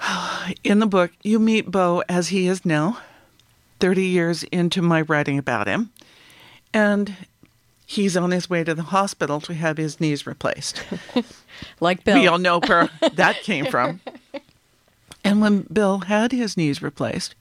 [0.64, 2.98] in the book, you meet Bo as he is now,
[3.80, 5.90] 30 years into my writing about him.
[6.72, 7.14] And
[7.86, 10.82] he's on his way to the hospital to have his knees replaced.
[11.80, 12.18] like Bill.
[12.18, 14.00] We all know where that came from.
[15.24, 17.34] And when Bill had his knees replaced,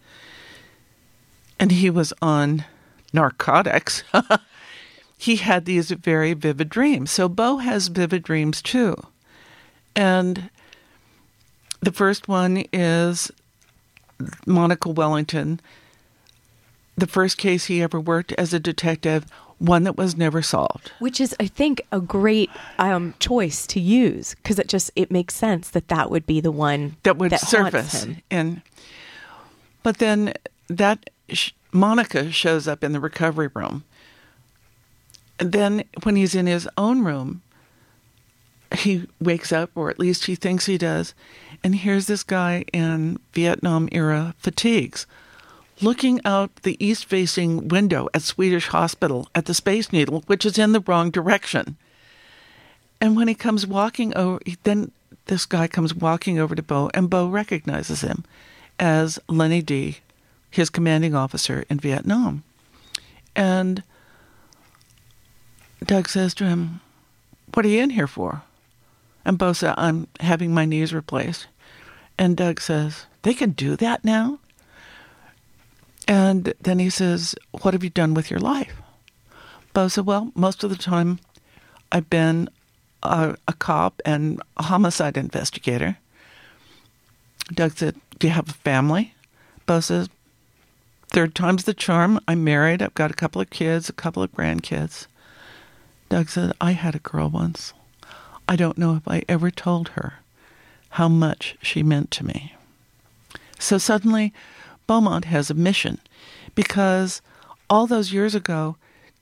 [1.59, 2.63] and he was on
[3.11, 4.03] narcotics,
[5.17, 7.11] he had these very vivid dreams.
[7.11, 8.95] So Bo has vivid dreams too.
[9.95, 10.49] And
[11.81, 13.31] the first one is
[14.47, 15.59] Monica Wellington,
[16.95, 19.25] the first case he ever worked as a detective,
[19.60, 20.91] one that was never solved.
[20.99, 22.49] which is i think a great
[22.80, 26.51] um, choice to use because it just it makes sense that that would be the
[26.51, 28.62] one that would haunts surface and
[29.84, 30.34] but then
[30.68, 33.84] that sh- monica shows up in the recovery room.
[35.39, 37.41] And then when he's in his own room
[38.76, 41.14] he wakes up or at least he thinks he does
[41.64, 45.06] and here's this guy in vietnam era fatigues
[45.84, 50.57] looking out the east facing window at swedish hospital at the space needle which is
[50.57, 51.77] in the wrong direction
[53.03, 54.93] and when he comes walking over, then
[55.25, 58.23] this guy comes walking over to Bo, and Bo recognizes him
[58.79, 59.97] as Lenny D,
[60.49, 62.45] his commanding officer in Vietnam.
[63.36, 63.84] And
[65.86, 66.79] Doug says to him,
[67.53, 68.43] What are you in here for?
[69.25, 71.47] And Bo says, I'm having my knees replaced.
[72.17, 74.39] And Doug says, They can do that now?
[76.08, 78.82] And then he says, What have you done with your life?
[79.74, 81.20] Bo said, Well, most of the time
[81.91, 82.49] I've been
[83.01, 85.97] a, a cop and a homicide investigator.
[87.54, 89.14] Doug said, Do you have a family?
[89.66, 90.10] Bo says,
[91.10, 92.20] Third time's the charm.
[92.28, 92.82] I'm married.
[92.82, 95.06] I've got a couple of kids, a couple of grandkids.
[96.10, 97.74] Doug said, I had a girl once.
[98.47, 100.16] I don't know if I ever told her
[100.89, 102.56] how much she meant to me.
[103.60, 104.34] So suddenly,
[104.88, 105.99] Beaumont has a mission
[106.55, 107.21] because
[107.69, 108.77] all those years ago,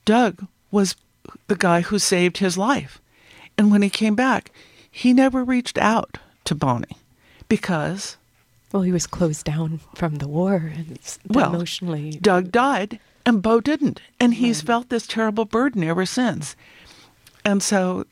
[0.05, 0.95] Doug was
[1.47, 3.01] the guy who saved his life.
[3.57, 4.51] And when he came back,
[4.89, 6.97] he never reached out to Bonnie
[7.47, 8.17] because.
[8.71, 10.97] Well, he was closed down from the war and
[11.27, 12.11] Well, emotionally.
[12.11, 14.01] Doug died and Bo didn't.
[14.19, 16.55] And he's felt this terrible burden ever since.
[17.43, 18.05] And so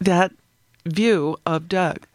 [0.00, 0.32] that
[0.84, 2.06] view of Doug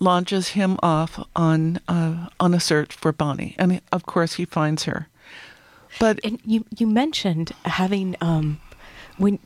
[0.00, 3.54] launches him off on uh, on a search for Bonnie.
[3.58, 5.08] And of course, he finds her.
[5.98, 8.60] But and you you mentioned having um
[9.18, 9.38] when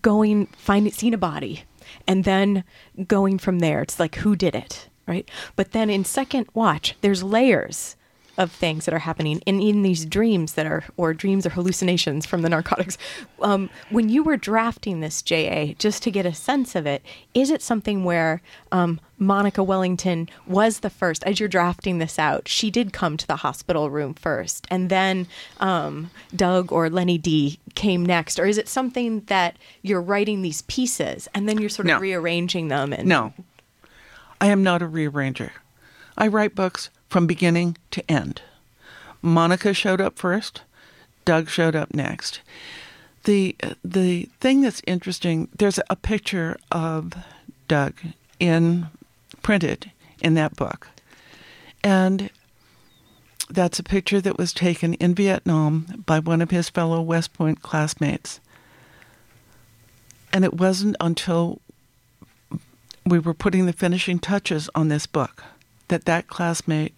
[0.00, 1.64] going finding seeing a body
[2.06, 2.64] and then
[3.06, 7.22] going from there it's like who did it right but then in second watch there's
[7.22, 7.96] layers
[8.38, 12.24] of things that are happening and in these dreams that are or dreams or hallucinations
[12.24, 12.96] from the narcotics
[13.42, 17.02] um, when you were drafting this ja just to get a sense of it
[17.34, 18.40] is it something where
[18.72, 23.26] um, monica wellington was the first as you're drafting this out she did come to
[23.26, 25.26] the hospital room first and then
[25.60, 30.62] um, doug or lenny d came next or is it something that you're writing these
[30.62, 31.98] pieces and then you're sort of No.
[32.00, 33.34] rearranging them and No.
[34.40, 35.52] I am not a rearranger.
[36.18, 38.40] I write books from beginning to end.
[39.20, 40.62] Monica showed up first,
[41.26, 42.40] Doug showed up next.
[43.24, 43.54] The
[43.84, 47.12] the thing that's interesting, there's a picture of
[47.68, 47.92] Doug
[48.40, 48.86] in
[49.42, 49.90] printed
[50.22, 50.88] in that book.
[51.84, 52.30] And
[53.50, 57.60] that's a picture that was taken in Vietnam by one of his fellow West Point
[57.60, 58.40] classmates.
[60.32, 61.60] And it wasn't until
[63.04, 65.44] we were putting the finishing touches on this book
[65.88, 66.96] that that classmate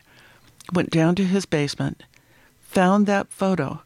[0.72, 2.04] went down to his basement,
[2.60, 3.82] found that photo,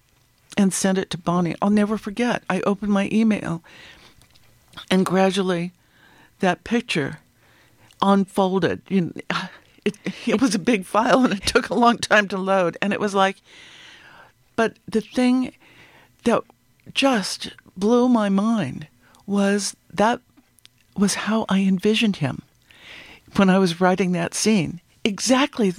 [0.56, 1.56] and sent it to Bonnie.
[1.60, 2.42] I'll never forget.
[2.48, 3.62] I opened my email,
[4.90, 5.72] and gradually,
[6.40, 7.18] that picture
[8.02, 8.82] unfolded.
[8.88, 9.12] You know,
[9.84, 12.76] it, it was a big file and it took a long time to load.
[12.82, 13.36] And it was like,
[14.56, 15.52] but the thing
[16.24, 16.42] that
[16.94, 18.86] just blew my mind
[19.26, 20.20] was that
[20.96, 22.42] was how I envisioned him
[23.36, 24.80] when I was writing that scene.
[25.04, 25.74] Exactly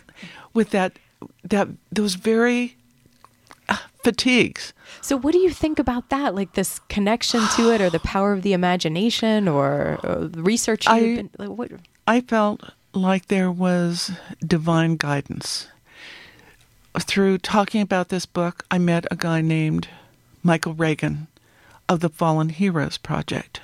[0.54, 1.00] with that
[1.44, 2.76] that those very
[3.68, 4.74] uh, fatigues.
[5.02, 6.36] So, what do you think about that?
[6.36, 10.88] Like this connection to it, or the power of the imagination, or, or the research
[10.88, 11.30] I- been?
[11.38, 11.72] Like, what?
[12.08, 14.12] I felt like there was
[14.46, 15.68] divine guidance.
[17.00, 19.88] Through talking about this book, I met a guy named
[20.42, 21.28] Michael Reagan
[21.88, 23.62] of the Fallen Heroes Project.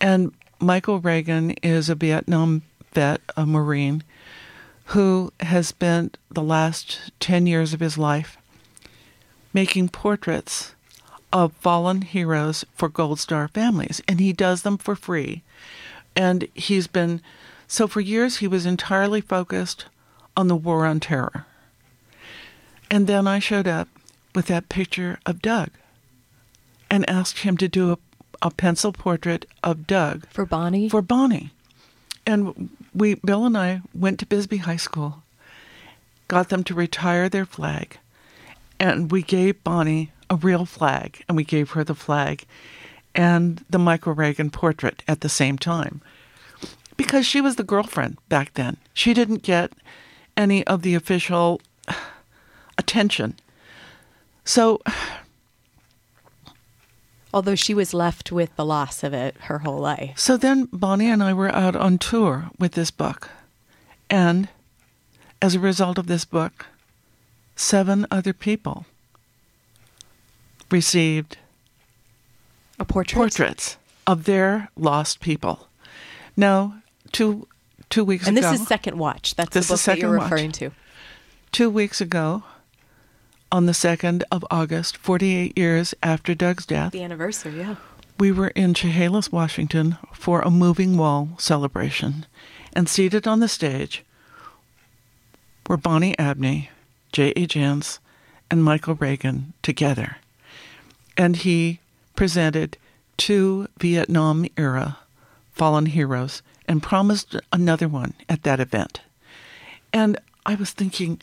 [0.00, 2.62] And Michael Reagan is a Vietnam
[2.92, 4.04] vet, a Marine,
[4.86, 8.36] who has spent the last 10 years of his life
[9.52, 10.74] making portraits
[11.32, 14.02] of fallen heroes for Gold Star families.
[14.06, 15.42] And he does them for free.
[16.14, 17.22] And he's been,
[17.66, 19.86] so for years, he was entirely focused
[20.36, 21.46] on the war on terror.
[22.90, 23.88] And then I showed up
[24.34, 25.70] with that picture of Doug
[26.90, 27.98] and asked him to do a,
[28.42, 30.26] a pencil portrait of Doug.
[30.28, 30.88] For Bonnie?
[30.88, 31.50] For Bonnie.
[32.26, 35.22] And we, Bill and I, went to Bisbee High School,
[36.28, 37.98] got them to retire their flag,
[38.78, 42.44] and we gave Bonnie a real flag, and we gave her the flag
[43.14, 46.00] and the Michael Reagan portrait at the same time.
[46.96, 48.76] Because she was the girlfriend back then.
[48.92, 49.72] She didn't get
[50.36, 51.60] any of the official
[52.78, 53.36] attention.
[54.44, 54.80] So,
[57.34, 60.16] Although she was left with the loss of it her whole life.
[60.16, 63.28] so then Bonnie and I were out on tour with this book.
[64.08, 64.48] And
[65.42, 66.66] as a result of this book,
[67.56, 68.86] seven other people
[70.70, 71.38] received
[72.78, 73.16] a portrait?
[73.18, 73.76] portraits
[74.06, 75.66] of their lost people.
[76.36, 76.82] Now,
[77.12, 77.46] two
[77.90, 79.34] two weeks And ago, and this is Second Watch.
[79.34, 80.30] That's the book that you're Second Watch.
[80.30, 80.70] referring to.
[81.52, 82.44] two weeks ago,
[83.52, 87.76] on the 2nd of August, 48 years after Doug's death, The anniversary, yeah.
[88.18, 92.26] we were in Chehalis, Washington for a moving wall celebration.
[92.72, 94.04] And seated on the stage
[95.68, 96.70] were Bonnie Abney,
[97.12, 97.46] J.A.
[97.46, 97.98] Jance,
[98.50, 100.16] and Michael Reagan together.
[101.16, 101.78] And he
[102.16, 102.76] presented
[103.16, 104.98] two Vietnam era
[105.52, 109.00] fallen heroes and promised another one at that event.
[109.92, 111.20] And I was thinking,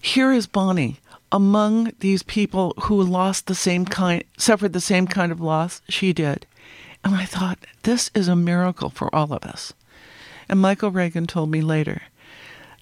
[0.00, 1.00] here is Bonnie
[1.30, 6.12] among these people who lost the same kind, suffered the same kind of loss she
[6.12, 6.46] did.
[7.04, 9.72] And I thought, this is a miracle for all of us.
[10.48, 12.02] And Michael Reagan told me later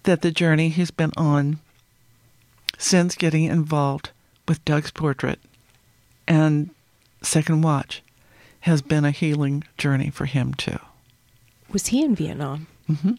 [0.04, 1.58] that the journey he's been on
[2.78, 4.10] since getting involved
[4.46, 5.40] with Doug's portrait
[6.28, 6.70] and
[7.22, 8.02] Second Watch
[8.60, 10.78] has been a healing journey for him too.
[11.72, 12.66] Was he in Vietnam?
[12.86, 13.12] hmm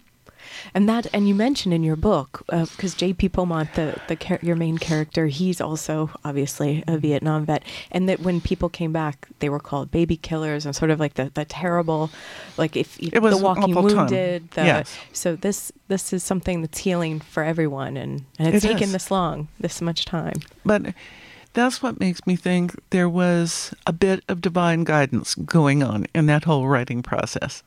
[0.74, 3.30] And that, and you mentioned in your book, uh, because J.P.
[3.30, 8.42] Beaumont, the the your main character, he's also obviously a Vietnam vet, and that when
[8.42, 12.10] people came back, they were called baby killers and sort of like the, the terrible,
[12.58, 14.52] like if you- It was the walking wounded.
[14.52, 14.98] The, Yes.
[15.14, 18.92] So this this is something that's healing for everyone, and, and it's It taken is.
[18.94, 20.36] this long, this much time.
[20.66, 20.94] But
[21.54, 26.26] that's what makes me think there was a bit of divine guidance going on in
[26.28, 27.64] that whole writing process.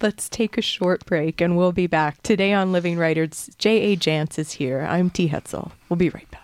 [0.00, 2.22] Let's take a short break and we'll be back.
[2.22, 3.96] Today on Living Writers, J.A.
[3.96, 4.80] Jance is here.
[4.88, 5.28] I'm T.
[5.28, 5.72] Hetzel.
[5.88, 6.43] We'll be right back.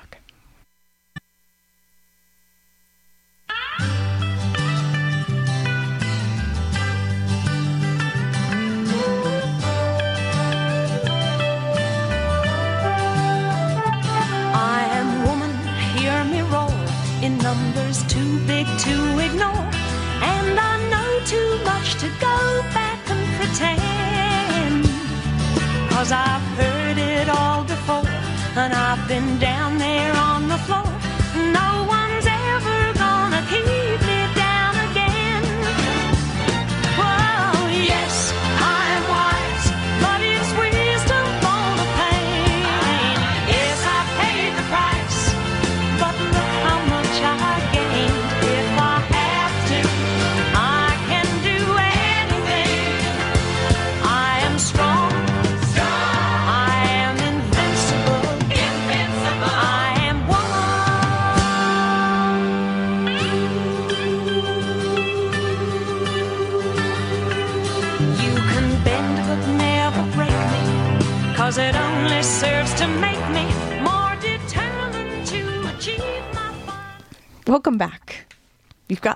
[28.60, 29.49] And I've been down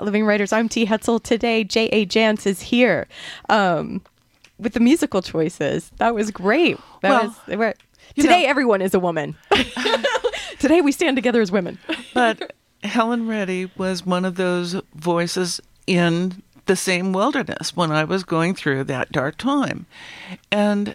[0.05, 0.53] Living Writers.
[0.53, 0.87] I'm T.
[0.87, 1.23] Hetzel.
[1.23, 2.07] Today, J.A.
[2.07, 3.07] Jance is here.
[3.49, 4.03] Um,
[4.59, 5.91] with the musical choices.
[5.97, 6.79] That was great.
[7.03, 7.75] That Well, was
[8.15, 8.43] today.
[8.43, 9.37] know- everyone is a woman.
[10.61, 11.79] today we stand together as women.
[12.15, 12.53] but
[12.85, 18.55] Helen Reddy was one of those voices in the same wilderness when I was going
[18.55, 19.87] through that dark time.
[20.53, 20.95] And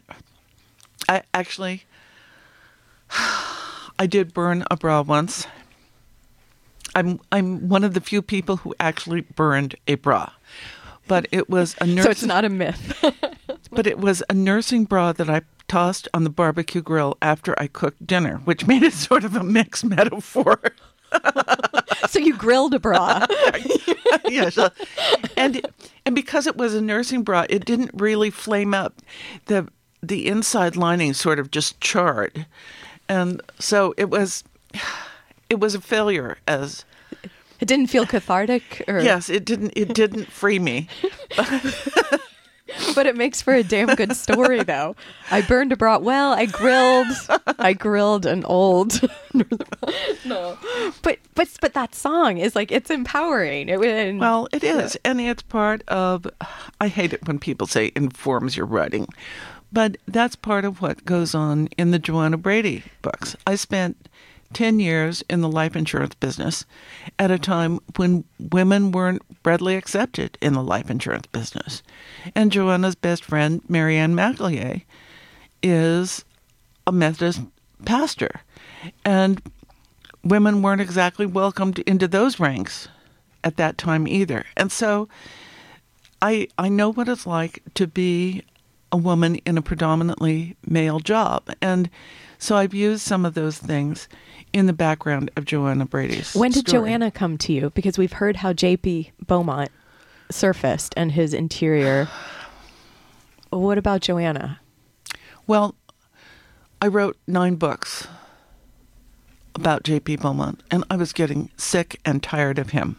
[1.09, 1.83] I actually
[3.11, 5.45] I did burn a bra once.
[6.99, 10.31] I'm I'm one of the few people who actually burned a bra.
[11.07, 13.03] But it was a nurse So it's not a myth.
[13.71, 17.67] but it was a nursing bra that I tossed on the barbecue grill after I
[17.67, 20.59] cooked dinner, which made it sort of a mixed metaphor.
[22.09, 23.25] so you grilled a bra.
[24.27, 24.69] yes, uh,
[25.37, 25.65] and
[26.05, 29.01] and because it was a nursing bra, it didn't really flame up.
[29.45, 29.67] the
[30.03, 32.45] The inside lining sort of just charred,
[33.07, 34.43] and so it was
[35.49, 36.37] it was a failure.
[36.47, 36.85] As
[37.59, 40.87] It didn't feel cathartic, or yes, it didn't it didn't free me.
[42.95, 44.95] but it makes for a damn good story, though.
[45.31, 45.97] I burned a bra.
[45.97, 47.07] Well, I grilled.
[47.59, 49.01] I grilled an old.
[50.25, 50.57] no,
[51.01, 53.69] but but but that song is like it's empowering.
[53.69, 56.27] It and, Well, it is, and it's part of.
[56.79, 59.07] I hate it when people say informs your writing,
[59.71, 63.35] but that's part of what goes on in the Joanna Brady books.
[63.45, 64.08] I spent
[64.53, 66.65] 10 years in the life insurance business
[67.17, 71.83] at a time when women weren't readily accepted in the life insurance business.
[72.35, 74.83] And Joanna's best friend, Marianne Maculyea,
[75.61, 76.25] is
[76.87, 77.41] a Methodist
[77.85, 78.41] pastor.
[79.05, 79.41] And
[80.23, 82.87] women weren't exactly welcomed into those ranks
[83.43, 84.45] at that time either.
[84.57, 85.07] And so
[86.21, 88.43] I I know what it's like to be
[88.91, 91.49] a woman in a predominantly male job.
[91.61, 91.89] And
[92.37, 94.07] so I've used some of those things
[94.53, 96.33] in the background of Joanna Brady's.
[96.33, 96.89] When did story.
[96.89, 97.69] Joanna come to you?
[97.71, 99.11] Because we've heard how J.P.
[99.25, 99.69] Beaumont
[100.31, 102.07] surfaced and his interior.
[103.51, 104.59] What about Joanna?
[105.47, 105.73] Well,
[106.79, 108.07] I wrote nine books
[109.55, 110.17] about J.P.
[110.17, 112.97] Beaumont, and I was getting sick and tired of him.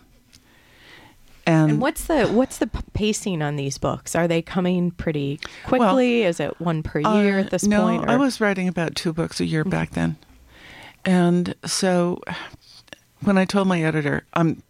[1.47, 4.15] And, And what's the what's the pacing on these books?
[4.15, 6.23] Are they coming pretty quickly?
[6.23, 8.09] Is it one per year Uh, at this no, point?
[8.09, 10.17] I was writing about two books a year back then,
[11.05, 12.21] and so
[13.23, 14.63] when I told my editor, "I'm,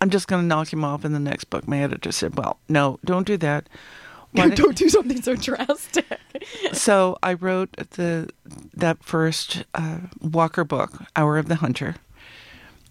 [0.00, 2.58] I'm just going to knock him off in the next book," my editor said, "Well,
[2.68, 3.68] no, don't do that.
[4.34, 6.06] Don't- Don't do something so drastic.
[6.72, 8.28] so I wrote the
[8.74, 11.94] that first uh, Walker book, Hour of the Hunter,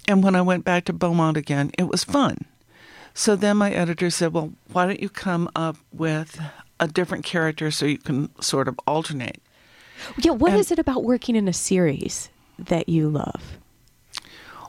[0.08, 2.46] and when I went back to Beaumont again, it was fun.
[3.14, 6.40] So then my editor said, "Well, why don't you come up with
[6.80, 9.42] a different character so you can sort of alternate?"
[10.18, 13.58] yeah, what And- is it about working in a series that you love?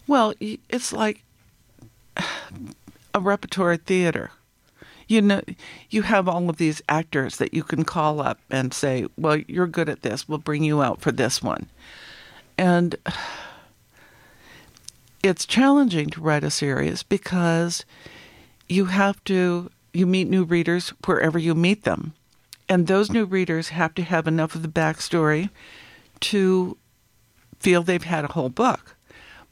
[0.07, 1.25] Well, it's like
[3.15, 4.31] a repertory theater.
[5.09, 5.43] You know,
[5.91, 9.67] you have all of these actors that you can call up and say, "Well, you're
[9.67, 10.29] good at this.
[10.29, 11.67] We'll bring you out for this one."
[12.59, 12.97] And
[15.23, 17.85] it's challenging to write a series because
[18.69, 22.15] you have to you meet new readers wherever you meet them.
[22.69, 25.51] And those new readers have to have enough of the backstory
[26.21, 26.77] to
[27.61, 28.97] feel they've had a whole book.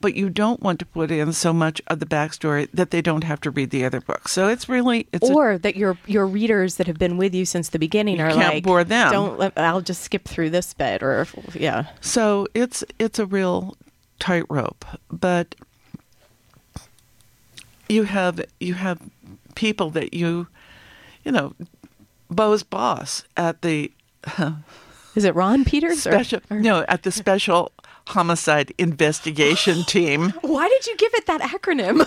[0.00, 3.22] But you don't want to put in so much of the backstory that they don't
[3.22, 4.32] have to read the other books.
[4.32, 7.44] So it's really it's a- or that your your readers that have been with you
[7.44, 9.12] since the beginning are like, bore them.
[9.12, 11.86] Don't let, I'll just skip through this bit, or yeah.
[12.00, 13.76] So it's it's a real
[14.18, 15.54] tightrope, but
[17.92, 18.98] you have you have
[19.54, 20.48] people that you
[21.24, 21.54] you know
[22.30, 23.92] Bo's boss at the
[25.14, 27.72] is it Ron Peters or- special no at the special
[28.08, 30.30] homicide investigation team.
[30.40, 32.06] Why did you give it that acronym?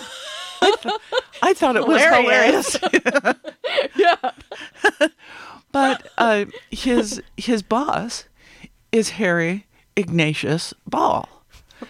[1.41, 2.77] I thought it was hilarious.
[3.95, 4.31] yeah.
[5.71, 8.25] but uh, his his boss
[8.91, 11.29] is Harry Ignatius Ball.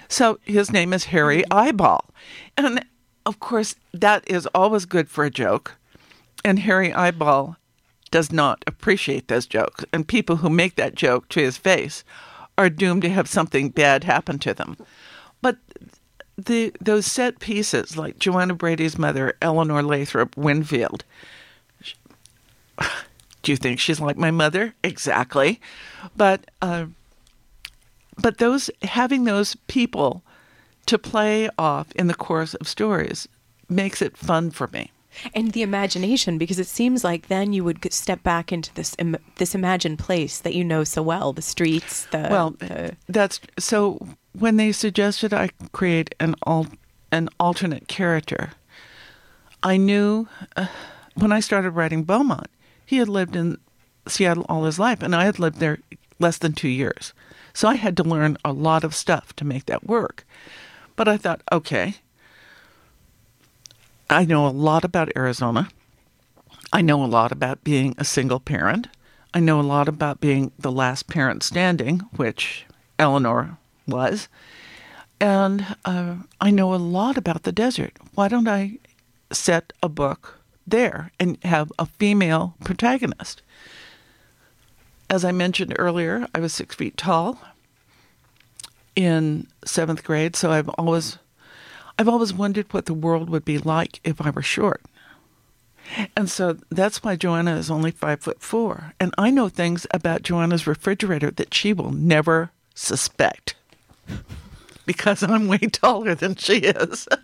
[0.08, 2.06] So his name is Harry Eyeball.
[2.58, 2.84] And
[3.26, 5.76] of course, that is always good for a joke.
[6.44, 7.58] And Harry Eyeball
[8.12, 9.84] does not appreciate those jokes.
[9.92, 12.04] And people who make that joke to his face
[12.58, 14.78] are doomed to have something bad happen to them.
[15.42, 15.58] But
[16.38, 21.04] the those set pieces, like Joanna Brady's mother, Eleanor Lathrop Winfield,
[23.42, 24.74] do you think she's like my mother?
[24.84, 25.60] Exactly.
[26.16, 26.86] But uh,
[28.18, 30.24] but those having those people
[30.88, 33.28] to play off in the course of stories
[33.70, 34.92] makes it fun for me.
[35.34, 39.16] and the imagination because it seems like then you would step back into this Im-
[39.38, 44.08] this imagined place that you know so well the streets the well, the- that's so.
[44.38, 46.68] When they suggested I create an al-
[47.12, 48.52] an alternate character,
[49.64, 50.28] I knew
[50.58, 50.68] uh,
[51.16, 52.48] when I started writing Beaumont,
[52.86, 53.58] he had lived in
[54.08, 55.80] Seattle all his life, and I had lived there
[56.20, 57.14] less than two years.
[57.54, 60.26] So I had to learn a lot of stuff to make that work.
[60.96, 61.96] But I thought, okay,
[64.10, 65.70] I know a lot about Arizona.
[66.72, 68.88] I know a lot about being a single parent.
[69.34, 72.66] I know a lot about being the last parent standing, which
[72.98, 74.28] Eleanor was.
[75.20, 77.94] And uh, I know a lot about the desert.
[78.14, 78.78] Why don't I
[79.32, 83.42] set a book there and have a female protagonist?
[85.10, 87.40] As I mentioned earlier, I was six feet tall
[88.96, 91.18] in seventh grade, so I've always
[91.98, 94.82] I've always wondered what the world would be like if I were short.
[96.18, 98.94] And so that's why Joanna is only five foot four.
[99.00, 103.56] And I know things about Joanna's refrigerator that she will never suspect
[104.86, 107.08] because I'm way taller than she is.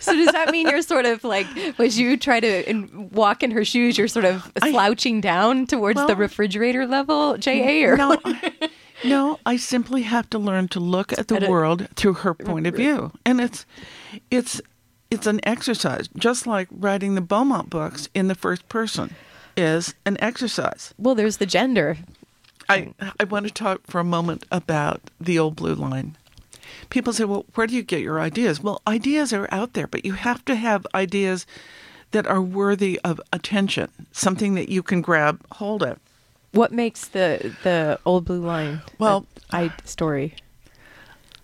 [0.00, 1.46] So does that mean you're sort of like,
[1.80, 5.98] as you try to in, walk in her shoes, you're sort of slouching down towards
[6.06, 7.86] the refrigerator level, JA?
[7.88, 8.52] Or No, I-
[9.04, 12.34] no, I simply have to learn to look at the At a- world through her
[12.34, 13.66] point of view, and it's
[14.30, 14.60] it's
[15.10, 19.14] it's an exercise, just like writing the Beaumont books in the first person
[19.56, 20.92] is an exercise.
[20.98, 21.96] Well, there's the gender.
[22.68, 26.16] I I want to talk for a moment about the old blue line.
[26.90, 30.04] People say, "Well, where do you get your ideas?" Well, ideas are out there, but
[30.04, 31.46] you have to have ideas
[32.10, 35.98] that are worthy of attention, something that you can grab hold of.
[36.56, 38.80] What makes the the old blue line?
[38.98, 40.34] Well, I story.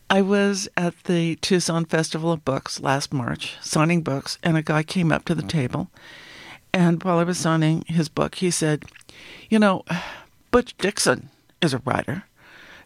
[0.09, 4.83] I was at the Tucson Festival of Books last March signing books, and a guy
[4.83, 5.91] came up to the table.
[6.73, 8.87] And while I was signing his book, he said,
[9.51, 9.85] You know,
[10.51, 11.29] Butch Dixon
[11.61, 12.25] is a writer.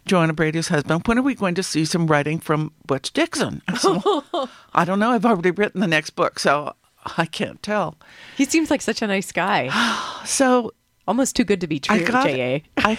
[0.05, 1.03] Joanna Brady's husband.
[1.05, 3.61] When are we going to see some writing from Butch Dixon?
[3.69, 5.11] I said, "Well, I don't know.
[5.11, 6.73] I've already written the next book, so
[7.17, 7.95] I can't tell.
[8.35, 9.69] He seems like such a nice guy.
[10.25, 10.73] So
[11.07, 12.59] almost too good to be true, I got, JA.
[12.77, 12.97] I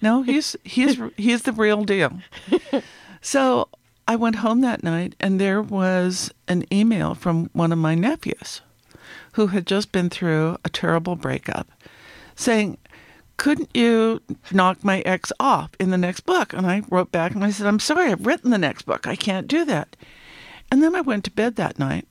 [0.00, 2.18] no, he's he's he's the real deal.
[3.20, 3.68] So
[4.08, 8.62] I went home that night, and there was an email from one of my nephews,
[9.32, 11.68] who had just been through a terrible breakup,
[12.34, 12.78] saying,
[13.36, 17.44] "Couldn't you knock my ex off in the next book?" And I wrote back and
[17.44, 19.06] I said, "I'm sorry, I've written the next book.
[19.06, 19.96] I can't do that."
[20.72, 22.08] And then I went to bed that night,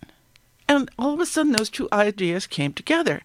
[0.67, 3.23] and all of a sudden, those two ideas came together.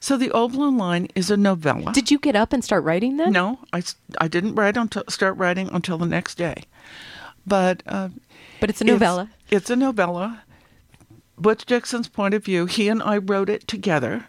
[0.00, 1.92] So the Old Blue Line is a novella.
[1.92, 3.32] Did you get up and start writing then?
[3.32, 3.82] No, I,
[4.20, 6.64] I didn't write until start writing until the next day.
[7.46, 8.10] But uh,
[8.60, 9.30] But it's a novella.
[9.50, 10.42] It's, a novella.
[11.36, 12.66] Butch Dixon's point of view.
[12.66, 14.26] He and I wrote it together,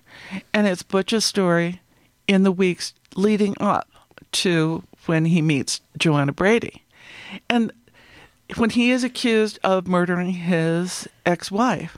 [0.53, 1.81] and it's Butch's story
[2.27, 3.89] in the weeks leading up
[4.31, 6.83] to when he meets Joanna Brady,
[7.49, 7.71] and
[8.57, 11.97] when he is accused of murdering his ex-wife.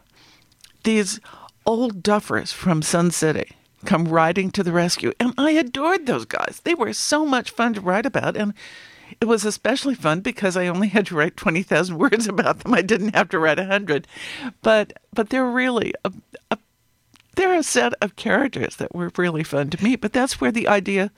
[0.84, 1.20] These
[1.66, 3.52] old duffers from Sun City
[3.86, 6.62] come riding to the rescue, and I adored those guys.
[6.64, 8.54] They were so much fun to write about, and
[9.20, 12.74] it was especially fun because I only had to write twenty thousand words about them.
[12.74, 14.08] I didn't have to write a hundred,
[14.62, 16.12] but but they're really a,
[16.52, 16.58] a
[17.36, 20.02] they're a set of characters that were really fun to meet.
[20.02, 21.12] But that's where the idea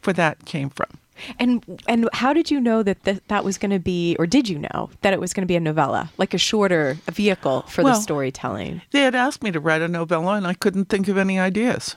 [0.00, 0.98] for that came from.
[1.38, 4.48] And and how did you know that th- that was going to be, or did
[4.48, 7.62] you know that it was going to be a novella, like a shorter a vehicle
[7.62, 8.82] for the storytelling?
[8.90, 11.96] They had asked me to write a novella, and I couldn't think of any ideas.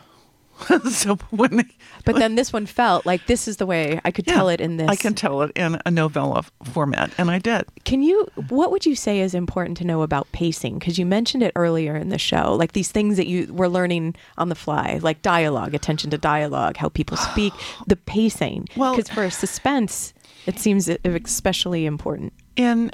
[0.90, 1.66] so when they,
[2.06, 4.60] But then this one felt like this is the way I could Yeah, tell it
[4.62, 4.88] in this.
[4.90, 7.66] I can tell it in a novella format, and I did.
[7.86, 8.28] Can you?
[8.50, 10.80] What would you say is important to know about pacing?
[10.80, 14.16] Because you mentioned it earlier in the show, like these things that you were learning
[14.38, 17.54] on the fly, like dialogue, attention to dialogue, how people speak,
[17.88, 18.68] the pacing.
[18.76, 20.14] Well- because for a suspense,
[20.46, 22.34] it seems especially important.
[22.56, 22.92] in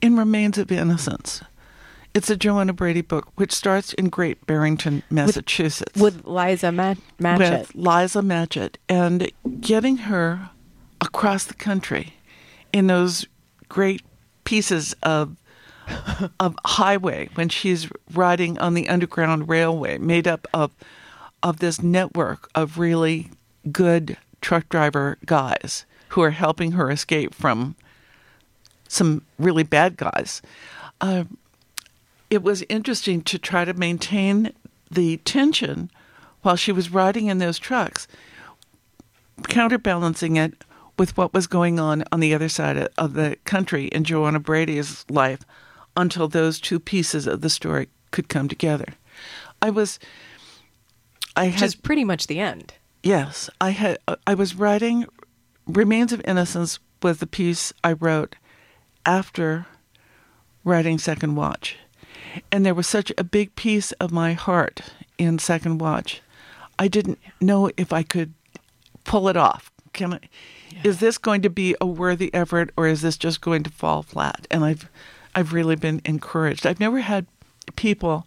[0.00, 1.42] in Remains of Innocence.
[2.14, 7.38] It's a Joanna Brady book, which starts in Great Barrington, Massachusetts, With Liza Ma- Matchett.
[7.38, 10.50] with Liza Matchett, and getting her
[11.00, 12.14] across the country
[12.72, 13.26] in those
[13.68, 14.02] great
[14.44, 15.36] pieces of
[16.40, 20.72] of highway when she's riding on the underground railway, made up of
[21.42, 23.30] of this network of really
[23.72, 27.74] good truck driver guys who are helping her escape from
[28.86, 30.42] some really bad guys.
[31.00, 31.24] Uh,
[32.32, 34.52] it was interesting to try to maintain
[34.90, 35.90] the tension
[36.40, 38.08] while she was riding in those trucks,
[39.48, 40.64] counterbalancing it
[40.98, 45.04] with what was going on on the other side of- the country in Joanna Brady's
[45.10, 45.40] life
[45.94, 48.86] until those two pieces of the story could come together.
[49.60, 49.98] I was
[51.36, 52.74] I Which had is pretty much the end.
[53.02, 53.98] Yes, I had.
[54.08, 55.06] Uh, I was writing
[55.66, 58.36] "Remains of Innocence" was the piece I wrote
[59.06, 59.66] after
[60.64, 61.76] writing Second Watch,
[62.50, 64.80] and there was such a big piece of my heart
[65.18, 66.22] in Second Watch.
[66.78, 68.34] I didn't know if I could
[69.04, 69.70] pull it off.
[69.92, 70.20] Can I?
[70.84, 74.02] Is this going to be a worthy effort, or is this just going to fall
[74.02, 74.46] flat?
[74.50, 74.88] And I've,
[75.34, 76.66] I've really been encouraged.
[76.66, 77.26] I've never had
[77.76, 78.26] people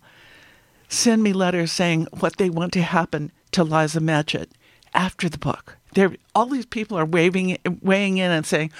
[0.88, 4.50] send me letters saying what they want to happen to Liza Matchett
[4.94, 5.78] after the book.
[5.94, 8.72] There, all these people are waving, weighing in and saying,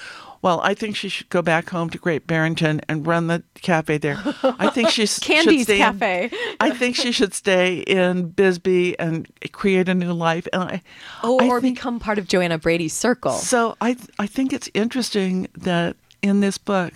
[0.42, 3.98] "Well, I think she should go back home to Great Barrington and run the cafe
[3.98, 4.18] there.
[4.42, 6.30] I think she s- should Candy's stay in- Cafe.
[6.60, 10.82] I think she should stay in Bisbee and create a new life." And I,
[11.22, 13.32] Oh, I or think- become part of Joanna Brady's circle.
[13.32, 16.92] so I I think it's interesting that in this book,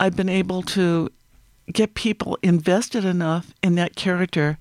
[0.00, 1.10] I've been able to
[1.72, 4.58] get people invested enough in that character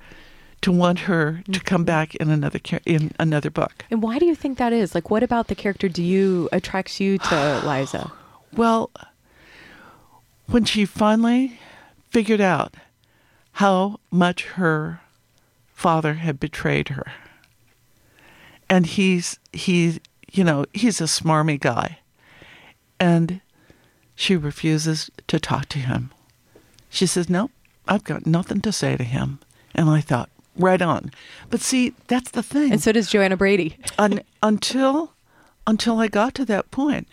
[0.63, 1.85] to want her to come mm-hmm.
[1.85, 3.85] back in another in another book.
[3.91, 4.95] And why do you think that is?
[4.95, 8.11] Like, what about the character do you attracts you to Liza?
[8.53, 8.89] Well,
[10.47, 11.59] when she finally
[12.09, 12.75] figured out
[13.53, 15.01] how much her
[15.73, 17.11] father had betrayed her,
[18.69, 19.99] and he's he
[20.31, 21.99] you know he's a smarmy guy,
[23.01, 23.41] and
[24.15, 26.11] she refuses to talk to him.
[26.89, 27.51] She says, "Nope,
[27.85, 29.39] I've got nothing to say to him."
[29.75, 31.11] And I thought, right on.
[31.49, 32.71] But see, that's the thing.
[32.71, 33.77] And so does Joanna Brady.
[33.97, 35.13] Un- until
[35.65, 37.07] until I got to that point,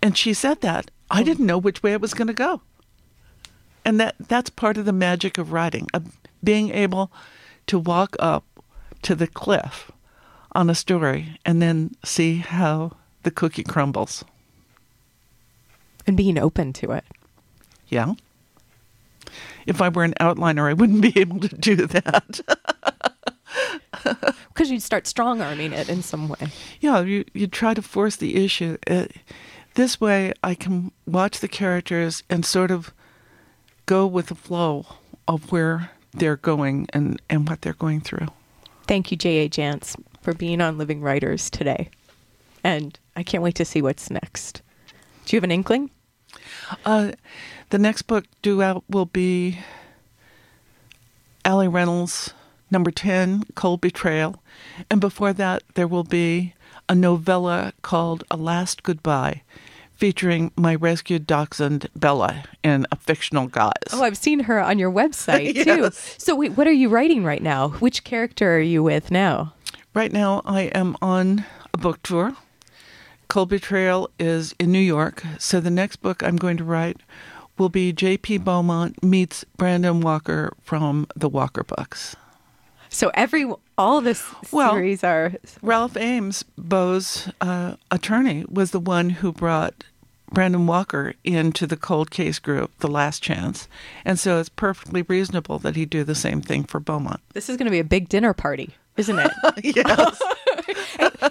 [0.00, 2.62] and she said that I didn't know which way it was going to go.
[3.84, 7.10] And that that's part of the magic of writing, of being able
[7.66, 8.44] to walk up
[9.02, 9.90] to the cliff
[10.52, 12.92] on a story and then see how
[13.22, 14.24] the cookie crumbles.
[16.06, 17.04] And being open to it.
[17.88, 18.14] Yeah.
[19.66, 22.40] If I were an outliner, I wouldn't be able to do that.
[24.48, 26.48] Because you'd start strong arming it in some way.
[26.80, 28.76] yeah, you you try to force the issue.
[28.88, 29.06] Uh,
[29.74, 32.92] this way, I can watch the characters and sort of
[33.86, 34.86] go with the flow
[35.26, 38.28] of where they're going and and what they're going through.
[38.86, 39.48] Thank you, J.A.
[39.48, 41.90] Jance, for being on Living Writers today.
[42.64, 44.62] And I can't wait to see what's next.
[45.24, 45.90] Do you have an inkling?
[46.84, 47.12] Uh,
[47.70, 49.58] the next book due out will be
[51.44, 52.34] Ali Reynolds,
[52.70, 54.42] number 10, Cold Betrayal.
[54.90, 56.54] And before that, there will be
[56.88, 59.42] a novella called A Last Goodbye,
[59.94, 63.72] featuring my rescued dachshund, Bella, in a fictional guise.
[63.92, 65.90] Oh, I've seen her on your website too.
[65.92, 67.70] So, wait, what are you writing right now?
[67.70, 69.54] Which character are you with now?
[69.94, 71.44] Right now, I am on
[71.74, 72.36] a book tour.
[73.28, 76.98] Cold Betrayal is in New York, so the next book I'm going to write
[77.58, 78.38] will be J.P.
[78.38, 82.16] Beaumont meets Brandon Walker from the Walker books.
[82.88, 83.44] So every
[83.76, 89.84] all this Well, series are Ralph Ames, Bo's uh, attorney, was the one who brought
[90.32, 93.68] Brandon Walker into the cold case group, The Last Chance.
[94.06, 97.20] And so it's perfectly reasonable that he do the same thing for Beaumont.
[97.34, 99.30] this is going to be a big dinner party, isn't it?
[99.76, 100.22] yes.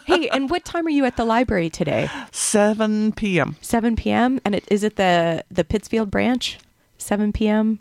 [0.06, 2.10] hey, and what time are you at the library today?
[2.32, 3.56] 7 p.m.
[3.62, 4.40] 7 p.m.
[4.46, 6.58] And it, is it the the Pittsfield branch?
[6.98, 7.80] 7 p.m.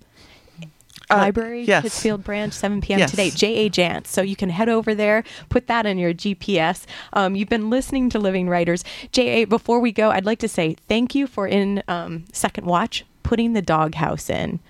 [1.08, 1.82] Library, yes.
[1.82, 2.98] Pittsfield branch, 7 p.m.
[2.98, 3.10] Yes.
[3.10, 3.30] today.
[3.30, 3.70] J.A.
[3.70, 4.08] Jance.
[4.08, 6.84] So you can head over there, put that in your GPS.
[7.12, 8.82] Um, you've been listening to Living Writers.
[9.12, 13.04] J.A., before we go, I'd like to say thank you for in um, Second Watch
[13.22, 14.60] putting the doghouse in.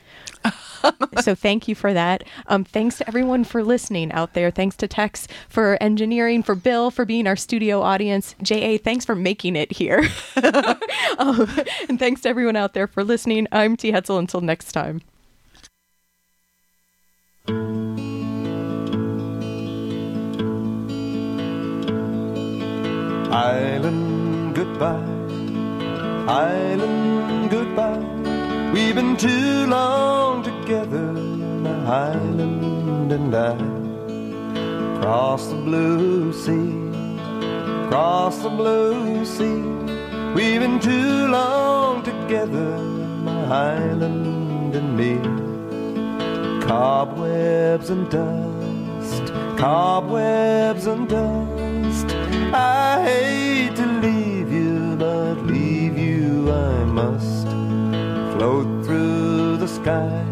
[1.22, 2.24] so thank you for that.
[2.47, 4.51] Um, thanks to everyone for listening out there.
[4.51, 8.34] Thanks to Tex for engineering, for Bill for being our studio audience.
[8.44, 10.09] Ja, thanks for making it here.
[11.18, 11.49] um,
[11.88, 13.47] and thanks to everyone out there for listening.
[13.53, 13.92] I'm T.
[13.92, 14.18] Hetzel.
[14.18, 15.03] Until next time.
[23.36, 25.05] Island goodbye,
[26.26, 28.16] island goodbye.
[28.77, 31.11] We've been too long together,
[31.64, 31.77] my
[32.11, 33.57] island and I.
[35.01, 36.74] Cross the blue sea,
[37.89, 39.62] cross the blue sea.
[40.35, 42.77] We've been too long together,
[43.29, 43.45] my
[43.81, 45.14] island and me.
[46.61, 52.14] Cobwebs and dust, cobwebs and dust.
[52.53, 57.36] I hate to leave you, but leave you I must.
[58.37, 60.22] Float through the sky,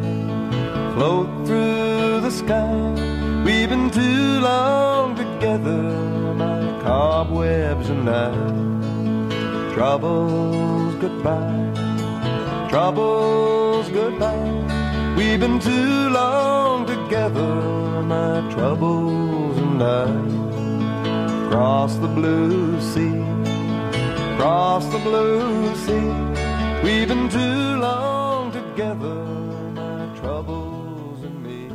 [0.95, 2.77] float through the sky.
[3.47, 5.83] We've been too long together,
[6.35, 9.73] my cobwebs and I.
[9.73, 15.15] Troubles goodbye, troubles goodbye.
[15.17, 17.55] We've been too long together,
[18.03, 21.49] my troubles and I.
[21.51, 23.25] Cross the blue sea,
[24.37, 26.44] cross the blue sea.
[26.85, 31.71] We've been too long together, my troubles and me.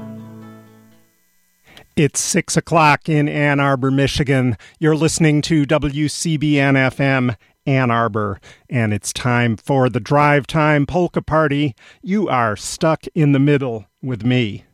[1.95, 4.55] It's 6 o'clock in Ann Arbor, Michigan.
[4.77, 7.35] You're listening to WCBN FM
[7.65, 8.39] Ann Arbor,
[8.69, 11.73] and it's time for the Drive Time Polka Party.
[12.03, 14.65] You are stuck in the middle with me.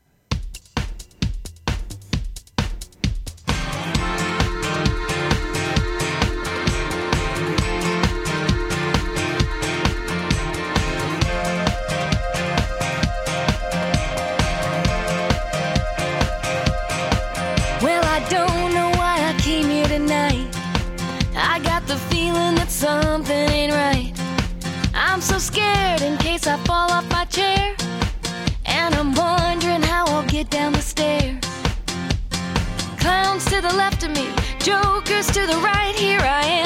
[35.15, 36.64] coasters to the right, here I am.